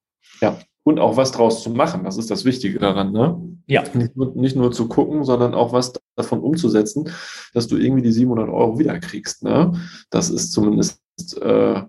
Ja, 0.41 0.60
und 0.84 0.99
auch 0.99 1.15
was 1.15 1.32
draus 1.32 1.63
zu 1.63 1.69
machen. 1.69 2.04
Das 2.04 2.17
ist 2.17 2.30
das 2.30 2.43
Wichtige 2.43 2.80
daran. 2.80 3.13
Ne? 3.13 3.41
Ja. 3.67 3.84
Nicht 3.93 4.15
nur, 4.17 4.34
nicht 4.36 4.56
nur 4.56 4.71
zu 4.71 4.88
gucken, 4.88 5.23
sondern 5.23 5.54
auch 5.54 5.71
was 5.71 5.93
davon 6.15 6.41
umzusetzen, 6.41 7.10
dass 7.54 7.67
du 7.67 7.78
irgendwie 7.78 8.02
die 8.02 8.12
700 8.12 8.49
Euro 8.49 8.78
wiederkriegst. 8.78 9.43
Ne? 9.43 9.71
Das 10.10 10.30
ist 10.30 10.52
zumindest 10.52 11.02
äh, 11.41 11.84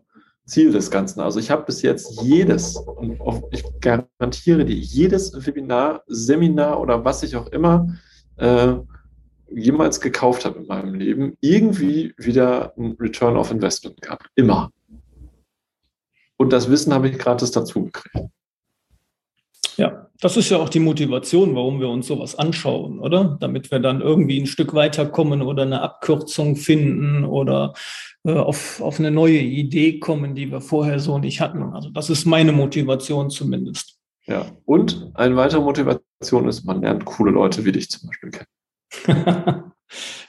Ziel 0.47 0.73
des 0.73 0.91
Ganzen. 0.91 1.21
Also 1.21 1.41
ich 1.41 1.51
habe 1.51 1.65
bis 1.65 1.83
jetzt 1.83 2.23
jedes, 2.23 2.77
und 2.77 3.19
ich 3.51 3.65
garantiere 3.81 4.65
dir, 4.65 4.77
jedes 4.77 5.47
Webinar, 5.47 6.03
Seminar 6.07 6.81
oder 6.81 7.05
was 7.05 7.23
ich 7.23 7.35
auch 7.37 7.47
immer 7.49 7.95
äh, 8.37 8.75
jemals 9.51 10.01
gekauft 10.01 10.45
habe 10.45 10.61
in 10.61 10.67
meinem 10.67 10.95
Leben, 10.95 11.37
irgendwie 11.41 12.15
wieder 12.19 12.75
ein 12.77 12.97
Return 13.01 13.37
of 13.37 13.51
Investment 13.51 14.01
gehabt. 14.03 14.27
Immer. 14.35 14.71
Und 16.37 16.53
das 16.53 16.71
Wissen 16.71 16.93
habe 16.93 17.09
ich 17.09 17.19
gratis 17.19 17.51
dazu 17.51 17.85
gekriegt. 17.85 18.29
Ja, 19.77 20.09
das 20.21 20.37
ist 20.37 20.51
ja 20.51 20.59
auch 20.59 20.69
die 20.69 20.81
Motivation, 20.81 21.55
warum 21.55 21.81
wir 21.81 21.89
uns 21.89 22.07
sowas 22.07 22.37
anschauen, 22.37 23.01
oder? 23.01 23.37
Damit 23.41 23.71
wir 23.71 23.81
dann 23.81 24.01
irgendwie 24.01 24.41
ein 24.41 24.47
Stück 24.47 24.75
weiterkommen 24.75 25.43
oder 25.43 25.63
eine 25.63 25.81
Abkürzung 25.81 26.57
finden 26.57 27.25
oder 27.25 27.75
auf, 28.33 28.81
auf 28.81 28.99
eine 28.99 29.11
neue 29.11 29.39
Idee 29.39 29.99
kommen, 29.99 30.35
die 30.35 30.51
wir 30.51 30.61
vorher 30.61 30.99
so 30.99 31.19
nicht 31.19 31.41
hatten. 31.41 31.63
Also 31.63 31.91
das 31.91 32.11
ist 32.11 32.25
meine 32.25 32.53
Motivation 32.53 33.31
zumindest. 33.31 33.99
Ja, 34.27 34.47
und 34.65 35.11
eine 35.15 35.37
weitere 35.37 35.61
Motivation 35.61 36.49
ist, 36.49 36.65
man 36.65 36.81
lernt 36.81 37.05
coole 37.05 37.31
Leute 37.31 37.65
wie 37.65 37.73
dich 37.73 37.91
zum 37.91 38.09
Beispiel 38.09 38.31
kennen. 38.31 38.47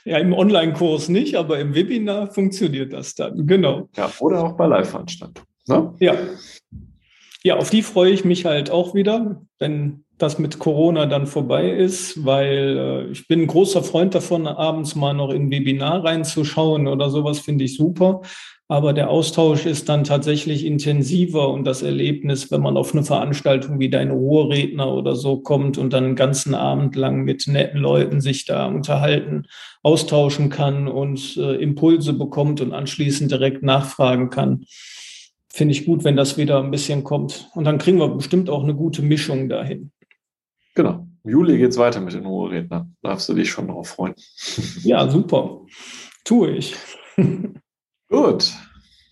ja, 0.04 0.18
im 0.18 0.34
Online-Kurs 0.34 1.08
nicht, 1.08 1.36
aber 1.36 1.58
im 1.58 1.74
Webinar 1.74 2.26
funktioniert 2.26 2.92
das 2.92 3.14
dann, 3.14 3.46
genau. 3.46 3.88
Ja, 3.96 4.12
oder 4.18 4.44
auch 4.44 4.52
bei 4.56 4.66
Live-Veranstaltungen. 4.66 5.46
Ne? 5.66 5.94
Ja. 6.00 6.14
Ja, 7.42 7.56
auf 7.56 7.70
die 7.70 7.82
freue 7.82 8.10
ich 8.10 8.24
mich 8.24 8.44
halt 8.44 8.70
auch 8.70 8.94
wieder, 8.94 9.40
wenn 9.58 10.04
das 10.18 10.38
mit 10.38 10.58
Corona 10.58 11.06
dann 11.06 11.26
vorbei 11.26 11.70
ist, 11.70 12.24
weil 12.24 12.78
äh, 12.78 13.10
ich 13.10 13.28
bin 13.28 13.42
ein 13.42 13.46
großer 13.46 13.82
Freund 13.82 14.14
davon, 14.14 14.46
abends 14.46 14.94
mal 14.94 15.12
noch 15.12 15.30
in 15.30 15.50
Webinar 15.50 16.04
reinzuschauen 16.04 16.86
oder 16.86 17.10
sowas 17.10 17.40
finde 17.40 17.64
ich 17.64 17.76
super. 17.76 18.22
Aber 18.68 18.92
der 18.92 19.10
Austausch 19.10 19.64
ist 19.64 19.88
dann 19.88 20.02
tatsächlich 20.02 20.64
intensiver 20.66 21.50
und 21.50 21.64
das 21.64 21.82
Erlebnis, 21.82 22.50
wenn 22.50 22.62
man 22.62 22.76
auf 22.76 22.92
eine 22.92 23.04
Veranstaltung 23.04 23.78
wie 23.78 23.90
dein 23.90 24.10
Ruhrredner 24.10 24.92
oder 24.92 25.14
so 25.14 25.38
kommt 25.38 25.78
und 25.78 25.92
dann 25.92 26.04
einen 26.04 26.16
ganzen 26.16 26.52
Abend 26.54 26.96
lang 26.96 27.22
mit 27.22 27.46
netten 27.46 27.80
Leuten 27.80 28.20
sich 28.20 28.44
da 28.44 28.66
unterhalten, 28.66 29.44
austauschen 29.84 30.48
kann 30.48 30.88
und 30.88 31.36
äh, 31.36 31.54
Impulse 31.56 32.12
bekommt 32.12 32.60
und 32.60 32.72
anschließend 32.72 33.30
direkt 33.30 33.62
nachfragen 33.62 34.30
kann. 34.30 34.64
Finde 35.52 35.72
ich 35.72 35.86
gut, 35.86 36.02
wenn 36.02 36.16
das 36.16 36.36
wieder 36.36 36.60
ein 36.60 36.72
bisschen 36.72 37.04
kommt. 37.04 37.48
Und 37.54 37.64
dann 37.64 37.78
kriegen 37.78 37.98
wir 37.98 38.08
bestimmt 38.08 38.50
auch 38.50 38.64
eine 38.64 38.74
gute 38.74 39.00
Mischung 39.00 39.48
dahin. 39.48 39.92
Genau, 40.76 41.06
Im 41.24 41.30
Juli 41.30 41.56
geht 41.56 41.70
es 41.70 41.78
weiter 41.78 42.00
mit 42.00 42.12
den 42.12 42.26
Ruherednern. 42.26 42.94
Darfst 43.02 43.28
du 43.30 43.34
dich 43.34 43.50
schon 43.50 43.66
darauf 43.66 43.88
freuen. 43.88 44.14
Ja, 44.82 45.08
super. 45.08 45.62
Tue 46.22 46.50
ich. 46.50 46.76
Gut. 48.10 48.52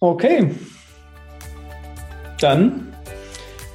Okay. 0.00 0.50
Dann 2.38 2.92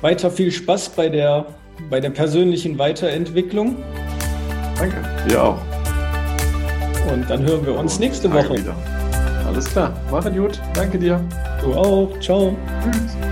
weiter 0.02 0.30
viel 0.30 0.52
Spaß 0.52 0.90
bei 0.90 1.10
der, 1.10 1.48
bei 1.90 2.00
der 2.00 2.12
persönlichen 2.12 2.78
Weiterentwicklung. 2.78 3.76
Danke. 4.78 4.98
Dir 5.28 5.44
auch. 5.44 5.62
Und 7.12 7.28
dann 7.28 7.42
hören 7.42 7.66
wir 7.66 7.74
uns 7.74 7.96
Und 7.96 8.02
nächste 8.02 8.32
Woche 8.32 8.60
wieder. 8.60 8.76
Alles 9.48 9.66
klar. 9.66 10.00
Mach 10.12 10.32
gut. 10.32 10.62
Danke 10.76 11.00
dir. 11.00 11.28
Du 11.64 11.74
auch. 11.74 12.20
Ciao. 12.20 12.56
Tschüss. 12.84 13.29